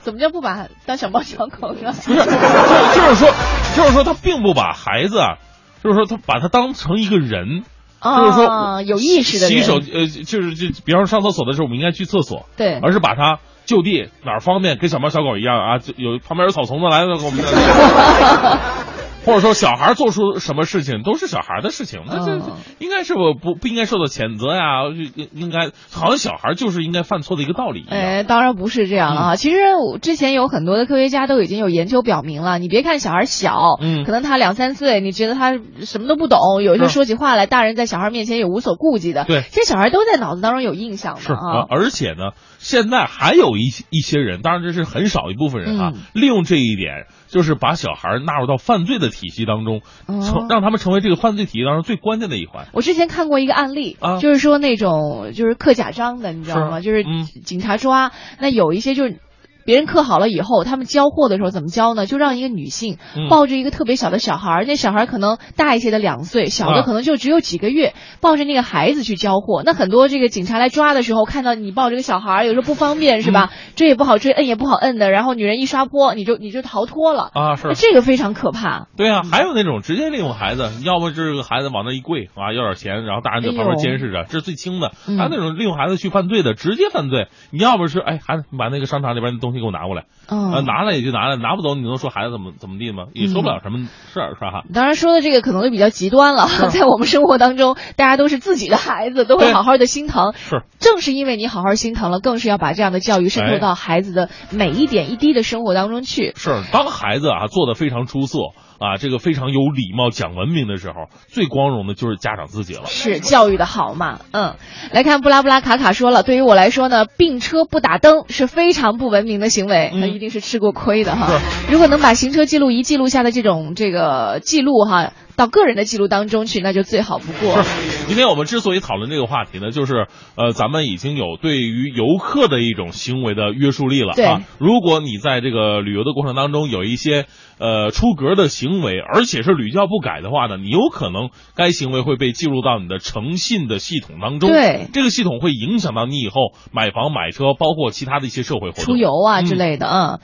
[0.00, 1.92] 怎么叫不把当小猫小狗呢？
[1.92, 3.30] 不是，就就是说，
[3.76, 5.36] 就是说他并不把孩子啊，
[5.84, 7.64] 就是说他把他当成一个人。
[8.02, 17.44] 就是说啊，有意识的人洗手，呃，就是就比方说上厕所的时候，我们应该去厕所，对而是把它就地哪儿方便，跟小猫小狗一样啊，就有旁边有草丛子来了，给我们。
[19.24, 22.40] 或者说小孩做出什么事情都是小孩的事情，那这
[22.78, 24.84] 应该是不不不应该受到谴责呀？
[25.16, 27.84] 应应该好像小孩就是应该犯错的一个道理。
[27.90, 29.36] 哎，当然不是这样了嗯啊！
[29.36, 29.58] 其实
[30.00, 39.24] 之前有很多的科学家都已经有研究表明了，你别看小孩小，嗯可能他两三岁，你觉得他什么都不懂，有时候是说起话来，大人在小孩面前也无所顾忌的。
[39.24, 41.66] 对其实小孩都在脑子当中有印象是的啊。
[41.68, 42.32] 而且呢，
[42.62, 52.68] 现在还有一些一些人，当然这是很少一部分人啊，嗯利用这一点，就是把小孩纳入到犯罪的体系当中，哦成让他们成为这个犯罪体系当中最关键的一环。
[52.72, 56.80] 我之前看过一个案例，啊就是说那种就是刻假章的，你知道吗？
[56.80, 59.18] 是就是嗯警察抓，那有一些就是。
[59.64, 62.06] 别人刻好了以后，他们交货的时候怎么交呢？
[62.06, 69.62] 就让一个女性嗯抱着一个特别小的小孩儿，那小孩儿可能大一些的两岁，小的啊可能就只有几个月，抱着那个孩子去交货。
[69.64, 73.50] 那很多这个警察来抓的时候，看到你抱着个小孩儿，有时候不方便是嗯吧？
[73.76, 78.86] 追也不好追，摁也不好摁的，然后女人一刷坡，你就你就逃脱了啊是那这个非常可怕。
[78.96, 84.92] 对啊，还有那种直接利用孩子，要么这个孩子往那一跪啊，要点钱，然后大人在旁边监视着，这是最轻的。
[85.06, 87.28] 嗯还有那种利用孩子去犯罪的，直接犯罪。
[87.50, 93.06] 你要不是哎，孩子，你把那个商场里边的东西给我拿过来，嗯啊，拿了也就拿了，拿不走你能说孩子怎么怎么地吗？
[93.14, 94.64] 也说不了什么事儿，是吧？
[94.72, 100.32] 当然说的这个可能就比较极端了， 在我们生活当中，大家都是自己的孩子，都会好好的心疼。
[100.34, 106.32] 是，正是因为你好好心疼了，更是要把这样的教育渗透哎到孩子的每一点一滴的生活当中去。
[106.36, 108.38] 是，当孩子啊做的非常出色
[108.80, 112.86] 啊，这个非常有礼貌、讲文明的时候，最光荣的就是家长自己了。
[112.86, 114.20] 是教育的好嘛？
[114.32, 114.56] 嗯，
[114.90, 121.38] 来看布拉布拉卡卡说了，对于我来说呢，并车不打灯是非常不文明的行为，那、嗯一定是吃过亏的哈。
[121.70, 127.62] 如果能把行车记录仪记录下的这种这个记录哈，到个人的记录当中去，那就最好不过。
[127.62, 127.70] 是，
[128.08, 134.42] 今天我们之所以讨论这个话题呢，就是呃，咱们已经有对于游客的一种行为的约束力了对啊。
[134.58, 137.24] 如果你在这个旅游的过程当中有一些
[137.58, 144.50] 呃出格的行为，而且是屡教不改的话呢，你有可能该行为会被记录到你的诚信的系统当中。
[144.50, 148.84] 对这个系统会影响到你以后买房、买车，包括其他的一些社会活动。
[148.84, 150.20] 出游啊嗯之类的，嗯。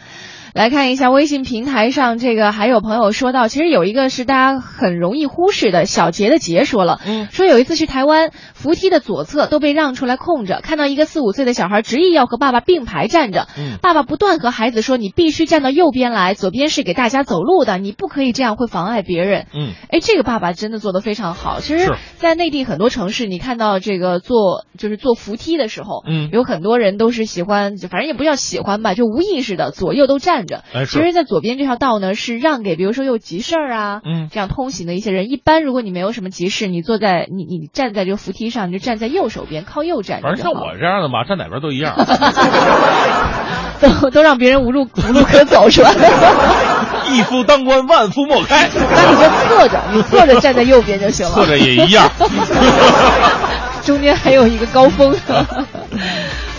[0.57, 7.29] 来看一下微信平台上，这个还有朋友说到，其实有一个是大家很容易忽视的，小杰的杰说了，嗯。
[7.31, 13.77] 说有一次去台湾，扶梯的左侧都被让出来空着，看到一个四五岁的小孩执意要和爸爸并排站着，嗯。
[13.83, 19.49] 爸爸不断和孩子说，你必须站到右边来，左边是给大家走路的，你不可以这样，会妨碍别人。
[19.53, 21.61] 嗯，哎，这个爸爸真的做得非常好。
[21.61, 26.31] 其实，在内地很多城市，你看到这个坐就是坐扶梯的时候，嗯。
[26.33, 30.63] 有很多人都是喜欢，反正也不叫喜欢吧，就无意识的左右都站着。
[30.75, 35.31] 哎其实，在左边这条道呢，是让给比如说有急事儿啊，嗯这样通行的一些人。
[35.31, 41.95] 一般如果你没有什么急事，你坐在你你站在这个扶梯上，你就站在右手边，靠右站着反正像我这样的嘛， 站哪边都一样。
[43.79, 45.91] 都都让别人无路无路可走是吧？
[47.13, 48.69] 一夫当关，万夫莫开。
[48.75, 51.33] 那你就侧着，你侧着站在右边就行了。
[51.35, 52.11] 侧着也一样。
[53.85, 55.15] 中间还有一个高峰。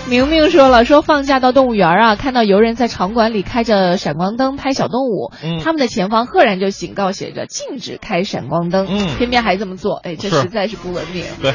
[0.09, 11.25] 明明说了，说放假到动物园啊，看到游人在场馆里开着闪光灯拍小动物，嗯他们的前方赫然就警告写着禁止开闪光灯，嗯偏偏还这么做，哎，这实在是不文明。
[11.41, 11.53] 对。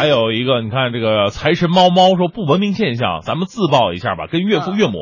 [0.00, 4.26] 还有一个，你看这个财神猫猫说不文明现象，咱们自曝一下吧。
[4.26, 4.96] 跟岳父岳母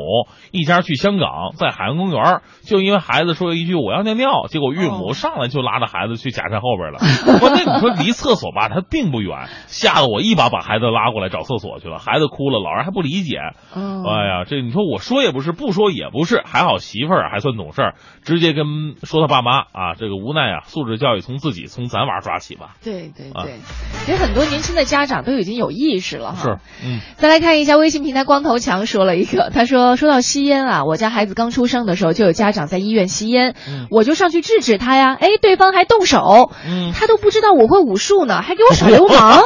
[0.51, 6.99] 一家去香港，在海洋公园，就因为孩子说一句我要尿尿，结果岳母上来就拉着孩子去假山后边了。
[7.39, 13.37] 关键你说离厕所吧，它并不远，吓得我一把把孩子拉过来找厕所去了，孩子哭了，老人还不理解。
[13.73, 22.75] 嗯哎呀，这你说我说也不是，不说也不是，还好媳妇儿还算懂事儿，直接跟说他爸妈啊，这个无奈啊，素质教育从自己从咱娃抓起吧。
[22.83, 23.59] 对对啊对，
[24.05, 26.41] 其实很多年轻的家长都已经有意识了哈。
[26.43, 33.87] 是，嗯，再来看一下微信平台，光头强说了一个， 他说说到吸烟啊，我家孩子刚出生的时候就有家长在医院吸烟，嗯。
[33.91, 36.91] 我就上去制止他呀，哎，对方还动手，嗯。
[36.93, 39.41] 他都不知道我会武术呢，还给我耍流氓，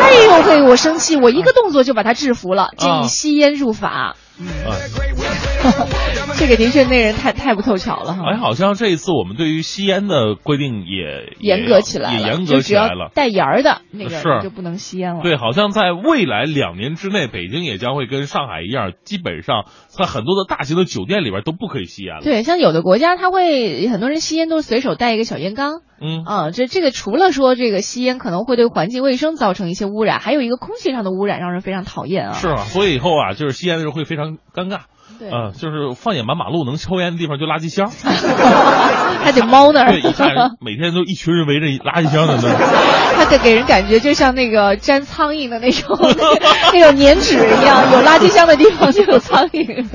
[0.00, 3.88] 哎呦喂，我生气，我一个动作就把他制服了，建议吸烟入法。
[3.90, 4.14] 啊，
[6.38, 8.22] 这个的确那人太太不凑巧了哈。
[8.32, 13.10] 哎，好像这一次我们对于吸烟的规定也严格起来了，也严格起来了。
[13.14, 15.22] 带沿儿的那个是就不能吸烟了。
[15.22, 22.22] 对，好像在未来两年之内，北京也将会跟上海一样，基本上在很多的大型的酒店里边都不可以吸烟了。
[22.22, 25.82] 对，像有的国家，他会很多人吸烟都随手带一个小烟缸。
[26.00, 32.32] 嗯啊，这这个除了说这个吸烟可能会对环境卫生造成一些污染，还有一个空气上的污染，让人非常讨厌啊。
[32.32, 34.80] 是啊，所以以后啊，就是吸烟的时候会非常尴尬。
[35.18, 37.90] 对，嗯、就是放眼满马路能抽烟的地方就垃圾箱，
[39.20, 39.90] 还得猫那儿。
[39.90, 42.56] 对，一看每天都一群人围着垃圾箱在那儿。
[43.30, 45.96] 他得给人感觉就像那个粘苍蝇的那种
[46.74, 49.86] 那种粘纸一样，有垃圾箱的地方就有苍蝇。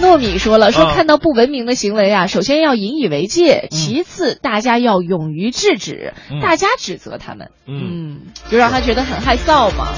[0.00, 8.20] 糯米说了，说啊看到不文明的行为啊，首先要引以为戒，其次大家要勇于制止，嗯大家指责他们，嗯嗯，
[8.50, 9.88] 就让他觉得很害臊嘛。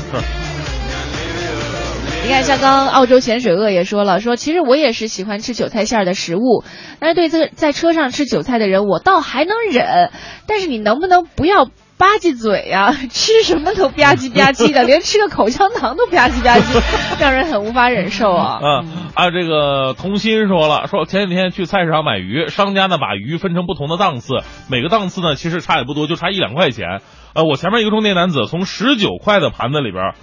[2.24, 6.62] 你看，像刚刚澳洲咸水鳄也说了，说其实我也是喜欢吃韭菜馅儿的食物，
[7.00, 10.10] 但是对这个在车上吃韭菜的人，我倒还能忍，
[10.46, 11.68] 但是你能不能不要
[11.98, 16.80] 吧唧嘴呀、 吃什么都吧唧吧唧的， 连吃个口香糖都吧唧吧唧，
[17.20, 18.60] 让人很无法忍受啊。
[18.62, 18.84] 啊
[19.14, 19.30] 啊！
[19.30, 27.00] 这个童心说了，说前几天去菜市场买鱼，商家呢把鱼分成不同的档次，每个档次呢其实差也不多，就差一两块钱。
[27.34, 30.14] 呃，我前面一个中年男子从十九块的盘子里边，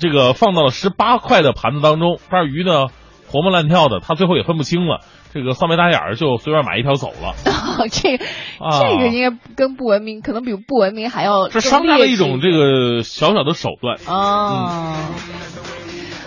[0.00, 2.86] 这个放到了十八块的盘子当中，这鱼呢
[3.30, 5.00] 活蹦乱跳的，他最后也分不清了，
[5.32, 7.34] 这个骚眉打眼儿就随便买一条走了。
[7.90, 8.24] 这个、
[8.58, 13.98] 啊这个应该跟不文明，可能比不文明还要这更商家的一种这个小小的手段。
[14.06, 14.96] 哦。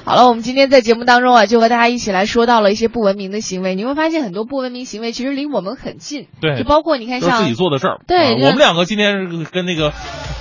[0.05, 3.75] 好了，我们今天在节目当中啊，就和大家一起来说到了一些不文明的行为。
[3.75, 7.95] 你会发现很多不文明行为其实离我们很近，对就包括你看像自己做的事儿。
[7.95, 9.93] 啊对就我们两个今天跟那个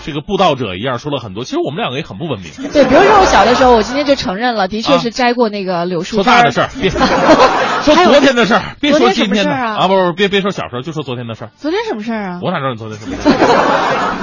[0.09, 2.51] 这个布道者一样说了很多，其实我们两个也很不文明。
[2.73, 6.89] 对，比如说我小的时候，我今天就承认了，的确啊是摘过那个柳树说大的事儿，别
[7.85, 11.51] 说昨天的事儿，别说今天的事儿啊不不，别别说小时候，就说昨天的事儿。
[11.59, 12.41] 昨天什么事儿啊？
[12.43, 13.29] 我哪知道你昨天什么事？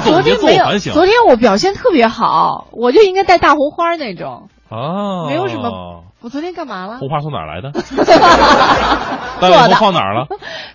[0.09, 0.65] 昨天没有。
[0.79, 4.49] 昨天我表现特别好，我就应该戴大红花那种。
[4.67, 6.97] 啊，没有什么我昨天干嘛了？
[6.97, 7.69] 红花从哪儿来的？
[9.39, 10.25] 做的放哪儿了？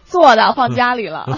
[0.05, 1.27] 做的，放家里了。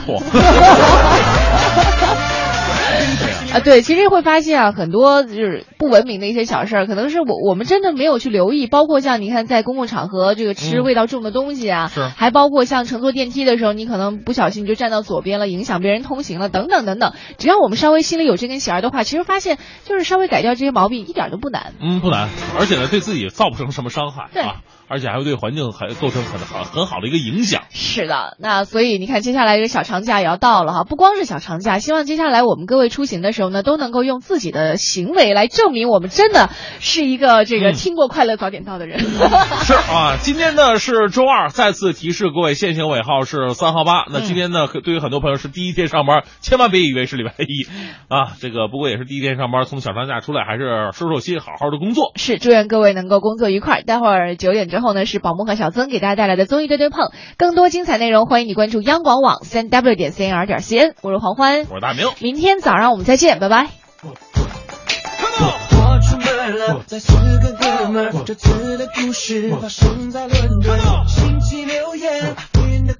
[3.53, 3.57] 嚯！
[3.57, 17.12] 啊，对，其实会发现啊，很多就是不文明的一些小事儿，可能是我我们真的没有去留意，包括像你看在公共场合这个吃嗯味道重的东西啊，是还包括像乘坐电梯的时候，你可能不小心就站到左边了，影响别人通行了，等等等等。
[17.38, 21.74] 只要我们稍微心里有这根弦儿的话，其实发现就是稍微改掉这些毛病一点都不难。
[21.80, 22.28] 嗯，不难，
[22.59, 24.62] 而且呢，对自己造不成什么伤害对啊，
[24.93, 27.62] 而且还会对环境还构成很好很好的一个影响。
[27.70, 39.01] 是的，那所以你看，接下来这个小长假也要到了哈，不光是小长假，希望接下来我们各位出行的时候呢，都能够用自己的行为来证明我们真的是一个这个嗯听过快乐早点到的人。
[39.64, 44.05] 是啊，今天呢是周二，再次提示各位，限行尾号是三号八。
[44.12, 47.66] 那今天呢，对于很多朋友是第一天上班，千万别以为是礼拜一
[48.14, 48.36] 啊。
[48.40, 52.12] 这个不过也是第一天上班，从小长假出来，还是收收心，好好的工作。
[52.16, 53.82] 是，祝愿各位能够工作愉快。
[53.82, 60.94] 待会儿九点之后呢，是宝木和小曾给大家带来的综艺对对碰，更多精彩内容，欢迎你关注央广网三 w 点 cnr 点 cn。
[61.02, 62.09] 我是黄欢，我是大明。
[62.20, 63.68] 明天早上我们再见，拜拜。
[64.02, 70.78] 我出门了，在四个哥们儿，这次的故事发生在伦敦。
[71.06, 72.34] 星期六夜，
[72.66, 72.94] 云的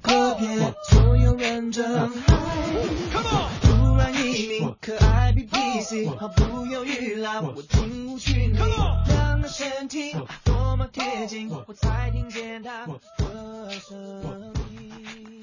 [0.89, 2.11] 所有人正
[4.13, 15.42] 匿名可爱比 PC，毫不犹豫拉我进入虚拟两个身体多么贴近我才听见他的声音。